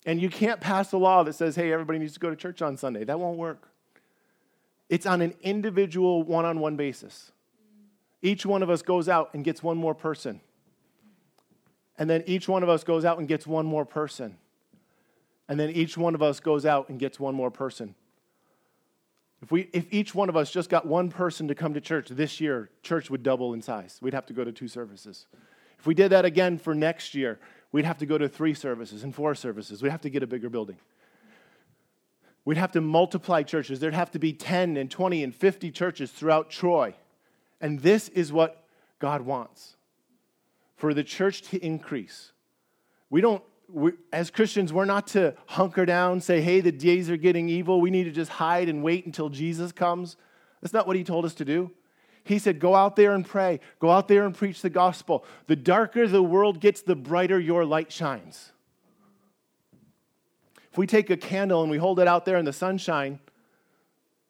And 0.05 0.19
you 0.19 0.29
can't 0.29 0.59
pass 0.59 0.91
a 0.93 0.97
law 0.97 1.23
that 1.23 1.33
says, 1.33 1.55
hey, 1.55 1.71
everybody 1.71 1.99
needs 1.99 2.13
to 2.13 2.19
go 2.19 2.29
to 2.29 2.35
church 2.35 2.61
on 2.61 2.75
Sunday. 2.75 3.03
That 3.03 3.19
won't 3.19 3.37
work. 3.37 3.69
It's 4.89 5.05
on 5.05 5.21
an 5.21 5.35
individual, 5.41 6.23
one 6.23 6.43
on 6.43 6.59
one 6.59 6.75
basis. 6.75 7.31
Each 8.23 8.45
one 8.45 8.63
of 8.63 8.69
us 8.69 8.81
goes 8.81 9.07
out 9.07 9.33
and 9.33 9.43
gets 9.43 9.61
one 9.61 9.77
more 9.77 9.93
person. 9.93 10.41
And 11.97 12.09
then 12.09 12.23
each 12.25 12.47
one 12.47 12.63
of 12.63 12.69
us 12.69 12.83
goes 12.83 13.05
out 13.05 13.19
and 13.19 13.27
gets 13.27 13.45
one 13.45 13.65
more 13.65 13.85
person. 13.85 14.37
And 15.47 15.59
then 15.59 15.69
each 15.71 15.97
one 15.97 16.15
of 16.15 16.23
us 16.23 16.39
goes 16.39 16.65
out 16.65 16.89
and 16.89 16.99
gets 16.99 17.19
one 17.19 17.35
more 17.35 17.51
person. 17.51 17.93
If, 19.41 19.51
we, 19.51 19.69
if 19.73 19.91
each 19.91 20.13
one 20.13 20.29
of 20.29 20.37
us 20.37 20.51
just 20.51 20.69
got 20.69 20.85
one 20.85 21.09
person 21.09 21.47
to 21.47 21.55
come 21.55 21.73
to 21.73 21.81
church 21.81 22.09
this 22.09 22.39
year, 22.39 22.69
church 22.83 23.09
would 23.09 23.23
double 23.23 23.53
in 23.53 23.61
size. 23.61 23.97
We'd 24.01 24.13
have 24.13 24.27
to 24.27 24.33
go 24.33 24.43
to 24.43 24.51
two 24.51 24.67
services. 24.67 25.25
If 25.79 25.87
we 25.87 25.95
did 25.95 26.09
that 26.11 26.25
again 26.25 26.59
for 26.59 26.75
next 26.75 27.15
year, 27.15 27.39
we'd 27.71 27.85
have 27.85 27.97
to 27.99 28.05
go 28.05 28.17
to 28.19 28.29
three 28.29 28.53
services 28.53 29.03
and 29.03 29.15
four 29.15 29.33
services. 29.33 29.81
We'd 29.81 29.89
have 29.91 30.01
to 30.01 30.11
get 30.11 30.21
a 30.21 30.27
bigger 30.27 30.49
building. 30.49 30.77
We'd 32.45 32.57
have 32.57 32.71
to 32.73 32.81
multiply 32.81 33.43
churches. 33.43 33.79
There'd 33.79 33.93
have 33.93 34.11
to 34.11 34.19
be 34.19 34.33
10 34.33 34.77
and 34.77 34.89
20 34.89 35.23
and 35.23 35.33
50 35.33 35.71
churches 35.71 36.11
throughout 36.11 36.49
Troy. 36.49 36.95
And 37.59 37.79
this 37.79 38.09
is 38.09 38.31
what 38.31 38.63
God 38.99 39.21
wants 39.21 39.75
for 40.75 40.93
the 40.93 41.03
church 41.03 41.41
to 41.43 41.63
increase. 41.63 42.31
We 43.09 43.21
don't, 43.21 43.43
we, 43.73 43.91
as 44.11 44.29
Christians, 44.29 44.71
we're 44.73 44.85
not 44.85 45.07
to 45.07 45.35
hunker 45.47 45.85
down, 45.85 46.21
say, 46.21 46.41
hey, 46.41 46.61
the 46.61 46.71
days 46.71 47.09
are 47.09 47.17
getting 47.17 47.49
evil. 47.49 47.81
We 47.81 47.89
need 47.89 48.03
to 48.05 48.11
just 48.11 48.31
hide 48.31 48.69
and 48.69 48.83
wait 48.83 49.05
until 49.05 49.29
Jesus 49.29 49.71
comes. 49.71 50.17
That's 50.61 50.73
not 50.73 50.87
what 50.87 50.95
he 50.95 51.03
told 51.03 51.25
us 51.25 51.33
to 51.35 51.45
do. 51.45 51.71
He 52.23 52.39
said, 52.39 52.59
Go 52.59 52.75
out 52.75 52.95
there 52.95 53.13
and 53.13 53.25
pray. 53.25 53.59
Go 53.79 53.89
out 53.89 54.07
there 54.07 54.25
and 54.25 54.35
preach 54.35 54.61
the 54.61 54.69
gospel. 54.69 55.25
The 55.47 55.55
darker 55.55 56.07
the 56.07 56.21
world 56.21 56.59
gets, 56.59 56.81
the 56.81 56.95
brighter 56.95 57.39
your 57.39 57.65
light 57.65 57.91
shines. 57.91 58.51
If 60.71 60.77
we 60.77 60.87
take 60.87 61.09
a 61.09 61.17
candle 61.17 61.61
and 61.61 61.71
we 61.71 61.77
hold 61.77 61.99
it 61.99 62.07
out 62.07 62.25
there 62.25 62.37
in 62.37 62.45
the 62.45 62.53
sunshine, 62.53 63.19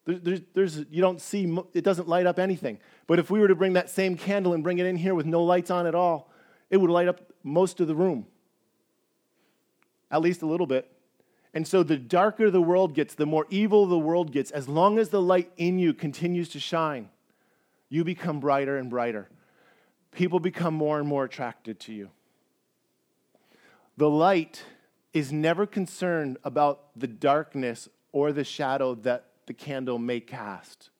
there's, 0.04 0.40
there's, 0.54 0.84
you 0.90 1.00
don't 1.00 1.20
see, 1.20 1.56
it 1.74 1.84
doesn't 1.84 2.08
light 2.08 2.26
up 2.26 2.38
anything. 2.38 2.78
But 3.06 3.20
if 3.20 3.30
we 3.30 3.38
were 3.38 3.48
to 3.48 3.54
bring 3.54 3.74
that 3.74 3.88
same 3.88 4.16
candle 4.16 4.52
and 4.52 4.62
bring 4.64 4.78
it 4.78 4.86
in 4.86 4.96
here 4.96 5.14
with 5.14 5.26
no 5.26 5.44
lights 5.44 5.70
on 5.70 5.86
at 5.86 5.94
all, 5.94 6.32
it 6.70 6.78
would 6.78 6.90
light 6.90 7.06
up 7.06 7.20
most 7.44 7.80
of 7.80 7.86
the 7.86 7.94
room, 7.94 8.26
at 10.12 10.20
least 10.20 10.42
a 10.42 10.46
little 10.46 10.66
bit. 10.66 10.92
And 11.54 11.66
so 11.66 11.82
the 11.82 11.96
darker 11.96 12.50
the 12.50 12.62
world 12.62 12.94
gets, 12.94 13.14
the 13.14 13.26
more 13.26 13.46
evil 13.50 13.86
the 13.86 13.98
world 13.98 14.30
gets, 14.32 14.50
as 14.50 14.68
long 14.68 14.98
as 14.98 15.08
the 15.08 15.20
light 15.20 15.50
in 15.56 15.78
you 15.78 15.92
continues 15.92 16.50
to 16.50 16.60
shine, 16.60 17.08
you 17.88 18.04
become 18.04 18.38
brighter 18.38 18.78
and 18.78 18.88
brighter. 18.88 19.28
People 20.12 20.38
become 20.40 20.74
more 20.74 20.98
and 20.98 21.08
more 21.08 21.24
attracted 21.24 21.80
to 21.80 21.92
you. 21.92 22.10
The 23.96 24.08
light 24.08 24.64
is 25.12 25.32
never 25.32 25.66
concerned 25.66 26.38
about 26.44 26.88
the 26.96 27.06
darkness 27.06 27.88
or 28.12 28.32
the 28.32 28.44
shadow 28.44 28.94
that 28.96 29.26
the 29.46 29.52
candle 29.52 29.98
may 29.98 30.20
cast. 30.20 30.90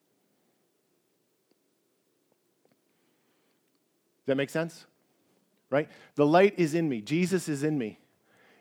Does 4.21 4.27
that 4.27 4.37
make 4.37 4.51
sense? 4.51 4.87
Right? 5.71 5.89
The 6.15 6.27
light 6.27 6.55
is 6.59 6.75
in 6.75 6.89
me, 6.89 7.01
Jesus 7.01 7.49
is 7.49 7.63
in 7.63 7.79
me. 7.79 7.99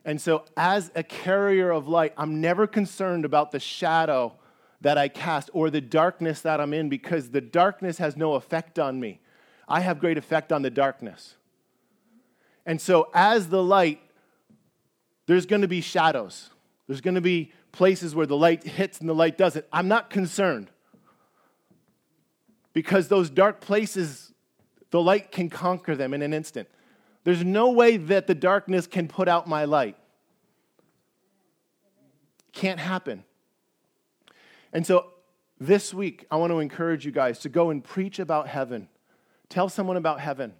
And 0.04 0.20
so, 0.20 0.46
as 0.58 0.92
a 0.96 1.04
carrier 1.04 1.72
of 1.72 1.88
light, 1.88 2.14
I'm 2.18 2.42
never 2.42 2.66
concerned 2.66 3.24
about 3.24 3.52
the 3.52 3.60
shadow 3.60 4.34
that 4.82 4.98
I 4.98 5.08
cast 5.08 5.50
or 5.54 5.70
the 5.70 5.82
darkness 5.82 6.42
that 6.42 6.60
I'm 6.60 6.74
in 6.74 6.90
because 6.90 7.30
the 7.30 7.42
darkness 7.42 8.00
has 8.00 8.18
no 8.18 8.34
effect 8.34 8.80
on 8.80 9.00
me. 9.00 9.20
I 9.68 9.82
have 9.82 10.00
great 10.00 10.18
effect 10.18 10.52
on 10.52 10.64
the 10.64 10.72
darkness. 10.72 11.36
And 12.66 12.82
so, 12.82 13.10
as 13.14 13.50
the 13.50 13.62
light, 13.62 14.02
there's 15.28 15.46
going 15.46 15.62
to 15.62 15.68
be 15.68 15.82
shadows. 15.82 16.50
There's 16.88 17.02
going 17.02 17.16
to 17.16 17.22
be 17.22 17.54
places 17.72 18.16
where 18.16 18.26
the 18.26 18.36
light 18.36 18.64
hits 18.64 19.00
and 19.00 19.08
the 19.08 19.16
light 19.16 19.38
doesn't. 19.38 19.66
I'm 19.72 19.88
not 19.88 20.10
concerned 20.10 20.70
because 22.74 23.08
those 23.08 23.30
dark 23.30 23.62
places, 23.62 24.34
the 24.90 25.02
light 25.02 25.32
can 25.32 25.50
conquer 25.50 25.96
them 25.96 26.14
in 26.14 26.22
an 26.22 26.34
instant. 26.34 26.68
There's 27.23 27.43
no 27.43 27.71
way 27.71 27.97
that 27.97 28.27
the 28.27 28.36
darkness 28.36 28.88
can 28.88 29.07
put 29.07 29.27
out 29.27 29.47
my 29.47 29.65
light. 29.65 29.97
Can't 32.51 32.79
happen. 32.79 33.23
And 34.73 34.86
so 34.86 35.07
this 35.60 35.93
week, 35.93 36.25
I 36.31 36.38
want 36.38 36.51
to 36.51 36.60
encourage 36.60 37.05
you 37.05 37.12
guys 37.12 37.39
to 37.39 37.49
go 37.49 37.69
and 37.69 37.84
preach 37.84 38.19
about 38.19 38.47
heaven. 38.47 38.88
Tell 39.49 39.69
someone 39.69 39.97
about 39.97 40.19
heaven. 40.19 40.53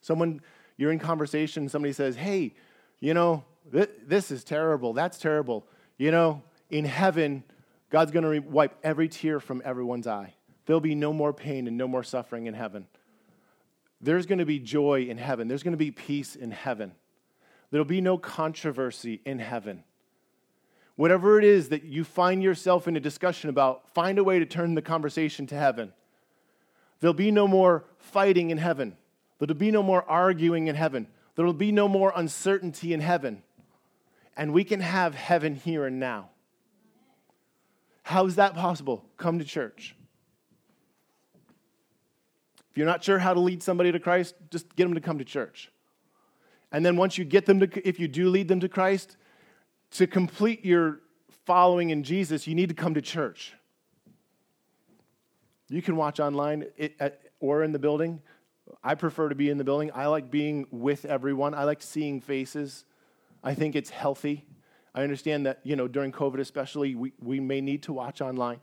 Someone, 0.00 0.42
you're 0.76 0.92
in 0.92 0.98
conversation, 0.98 1.68
somebody 1.68 1.94
says, 1.94 2.16
Hey, 2.16 2.54
you 3.00 3.14
know, 3.14 3.44
this 3.70 4.30
is 4.30 4.44
terrible. 4.44 4.92
That's 4.92 5.18
terrible. 5.18 5.66
You 5.96 6.10
know, 6.10 6.42
in 6.70 6.84
heaven, 6.84 7.44
God's 7.88 8.10
going 8.10 8.42
to 8.42 8.48
wipe 8.48 8.76
every 8.82 9.08
tear 9.08 9.40
from 9.40 9.62
everyone's 9.64 10.06
eye. 10.06 10.34
There'll 10.66 10.80
be 10.80 10.94
no 10.94 11.12
more 11.12 11.32
pain 11.32 11.66
and 11.66 11.76
no 11.76 11.86
more 11.86 12.02
suffering 12.02 12.46
in 12.46 12.54
heaven. 12.54 12.86
There's 14.04 14.26
going 14.26 14.38
to 14.38 14.46
be 14.46 14.58
joy 14.58 15.06
in 15.08 15.18
heaven. 15.18 15.48
There's 15.48 15.62
going 15.62 15.72
to 15.72 15.78
be 15.78 15.90
peace 15.90 16.36
in 16.36 16.50
heaven. 16.50 16.92
There'll 17.70 17.84
be 17.84 18.00
no 18.00 18.18
controversy 18.18 19.20
in 19.24 19.38
heaven. 19.38 19.84
Whatever 20.96 21.38
it 21.38 21.44
is 21.44 21.70
that 21.70 21.82
you 21.84 22.04
find 22.04 22.42
yourself 22.42 22.86
in 22.86 22.96
a 22.96 23.00
discussion 23.00 23.50
about, 23.50 23.92
find 23.94 24.18
a 24.18 24.24
way 24.24 24.38
to 24.38 24.46
turn 24.46 24.74
the 24.74 24.82
conversation 24.82 25.46
to 25.48 25.56
heaven. 25.56 25.92
There'll 27.00 27.14
be 27.14 27.32
no 27.32 27.48
more 27.48 27.84
fighting 27.98 28.50
in 28.50 28.58
heaven. 28.58 28.96
There'll 29.38 29.54
be 29.54 29.72
no 29.72 29.82
more 29.82 30.04
arguing 30.08 30.68
in 30.68 30.76
heaven. 30.76 31.08
There'll 31.34 31.52
be 31.52 31.72
no 31.72 31.88
more 31.88 32.12
uncertainty 32.14 32.92
in 32.92 33.00
heaven 33.00 33.42
and 34.36 34.52
we 34.52 34.64
can 34.64 34.80
have 34.80 35.14
heaven 35.14 35.54
here 35.54 35.86
and 35.86 36.00
now. 36.00 36.30
How 38.02 38.26
is 38.26 38.36
that 38.36 38.54
possible? 38.54 39.04
Come 39.16 39.38
to 39.38 39.44
church. 39.44 39.96
If 42.74 42.78
you're 42.78 42.88
not 42.88 43.04
sure 43.04 43.20
how 43.20 43.32
to 43.32 43.38
lead 43.38 43.62
somebody 43.62 43.92
to 43.92 44.00
Christ, 44.00 44.34
just 44.50 44.74
get 44.74 44.82
them 44.82 44.94
to 44.94 45.00
come 45.00 45.18
to 45.18 45.24
church. 45.24 45.70
And 46.72 46.84
then 46.84 46.96
once 46.96 47.16
you 47.16 47.24
get 47.24 47.46
them 47.46 47.60
to, 47.60 47.88
if 47.88 48.00
you 48.00 48.08
do 48.08 48.28
lead 48.28 48.48
them 48.48 48.58
to 48.58 48.68
Christ, 48.68 49.16
to 49.92 50.08
complete 50.08 50.64
your 50.64 50.98
following 51.46 51.90
in 51.90 52.02
Jesus, 52.02 52.48
you 52.48 52.56
need 52.56 52.70
to 52.70 52.74
come 52.74 52.94
to 52.94 53.00
church. 53.00 53.54
You 55.68 55.82
can 55.82 55.94
watch 55.94 56.18
online 56.18 56.64
or 57.38 57.62
in 57.62 57.70
the 57.70 57.78
building. 57.78 58.20
I 58.82 58.96
prefer 58.96 59.28
to 59.28 59.36
be 59.36 59.50
in 59.50 59.58
the 59.58 59.62
building. 59.62 59.92
I 59.94 60.06
like 60.06 60.32
being 60.32 60.66
with 60.72 61.04
everyone. 61.04 61.54
I 61.54 61.62
like 61.62 61.80
seeing 61.80 62.20
faces. 62.20 62.84
I 63.44 63.54
think 63.54 63.76
it's 63.76 63.90
healthy. 63.90 64.46
I 64.96 65.04
understand 65.04 65.46
that, 65.46 65.60
you 65.62 65.76
know, 65.76 65.86
during 65.86 66.10
COVID 66.10 66.40
especially, 66.40 66.96
we, 66.96 67.12
we 67.20 67.38
may 67.38 67.60
need 67.60 67.84
to 67.84 67.92
watch 67.92 68.20
online. 68.20 68.58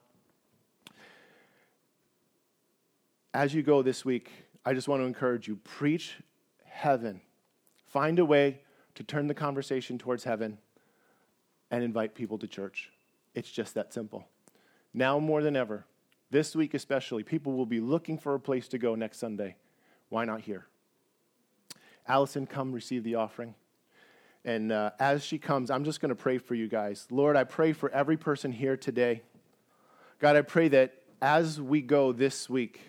As 3.34 3.54
you 3.54 3.64
go 3.64 3.82
this 3.82 4.04
week, 4.04 4.30
I 4.66 4.74
just 4.74 4.90
want 4.90 5.02
to 5.02 5.06
encourage 5.06 5.48
you 5.48 5.56
preach 5.56 6.18
heaven. 6.66 7.22
Find 7.88 8.20
a 8.20 8.26
way 8.26 8.60
to 8.96 9.04
turn 9.04 9.28
the 9.28 9.34
conversation 9.34 9.98
towards 9.98 10.26
heaven 10.26 10.58
and 11.70 11.82
invite 11.82 12.14
people 12.14 12.38
to 12.40 12.48
church. 12.48 12.92
It's 13.34 13.50
just 13.50 13.74
that 13.76 13.94
simple. 13.94 14.28
Now 14.94 15.18
more 15.18 15.42
than 15.42 15.56
ever, 15.56 15.86
this 16.30 16.58
week 16.58 16.74
especially, 16.74 17.24
people 17.24 17.54
will 17.54 17.66
be 17.66 17.80
looking 17.80 18.18
for 18.18 18.36
a 18.36 18.40
place 18.40 18.68
to 18.70 18.78
go 18.78 18.96
next 18.96 19.20
Sunday. 19.20 19.56
Why 20.10 20.26
not 20.26 20.42
here? 20.42 20.68
Allison, 22.08 22.46
come 22.46 22.74
receive 22.74 23.06
the 23.06 23.16
offering. 23.16 23.56
And 24.44 24.74
uh, 24.74 24.92
as 25.00 25.24
she 25.24 25.38
comes, 25.38 25.72
I'm 25.72 25.86
just 25.86 26.02
going 26.02 26.10
to 26.10 26.16
pray 26.16 26.38
for 26.38 26.56
you 26.56 26.68
guys. 26.68 27.08
Lord, 27.10 27.38
I 27.38 27.46
pray 27.46 27.72
for 27.72 27.90
every 27.92 28.18
person 28.18 28.52
here 28.52 28.76
today. 28.76 29.22
God, 30.20 30.36
I 30.36 30.42
pray 30.42 30.68
that 30.70 30.96
as 31.22 31.62
we 31.62 31.80
go 31.80 32.12
this 32.12 32.50
week, 32.50 32.82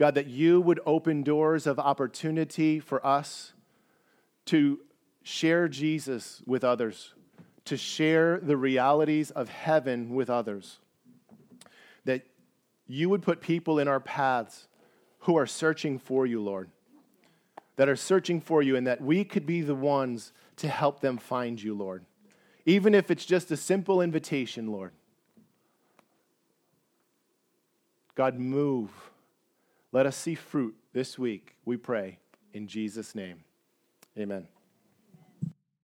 God, 0.00 0.14
that 0.14 0.28
you 0.28 0.62
would 0.62 0.80
open 0.86 1.22
doors 1.22 1.66
of 1.66 1.78
opportunity 1.78 2.80
for 2.80 3.06
us 3.06 3.52
to 4.46 4.80
share 5.22 5.68
Jesus 5.68 6.42
with 6.46 6.64
others, 6.64 7.12
to 7.66 7.76
share 7.76 8.40
the 8.40 8.56
realities 8.56 9.30
of 9.30 9.50
heaven 9.50 10.14
with 10.14 10.30
others. 10.30 10.78
That 12.06 12.22
you 12.86 13.10
would 13.10 13.20
put 13.20 13.42
people 13.42 13.78
in 13.78 13.88
our 13.88 14.00
paths 14.00 14.68
who 15.20 15.36
are 15.36 15.46
searching 15.46 15.98
for 15.98 16.24
you, 16.24 16.40
Lord, 16.42 16.70
that 17.76 17.90
are 17.90 17.94
searching 17.94 18.40
for 18.40 18.62
you, 18.62 18.76
and 18.76 18.86
that 18.86 19.02
we 19.02 19.22
could 19.22 19.44
be 19.44 19.60
the 19.60 19.74
ones 19.74 20.32
to 20.56 20.68
help 20.68 21.00
them 21.00 21.18
find 21.18 21.62
you, 21.62 21.74
Lord. 21.74 22.06
Even 22.64 22.94
if 22.94 23.10
it's 23.10 23.26
just 23.26 23.50
a 23.50 23.56
simple 23.56 24.00
invitation, 24.00 24.72
Lord. 24.72 24.92
God, 28.14 28.38
move. 28.38 29.09
Let 29.92 30.06
us 30.06 30.16
see 30.16 30.34
fruit 30.36 30.76
this 30.92 31.18
week, 31.18 31.56
we 31.64 31.76
pray. 31.76 32.18
In 32.52 32.68
Jesus' 32.68 33.14
name, 33.14 33.44
amen. 34.18 34.46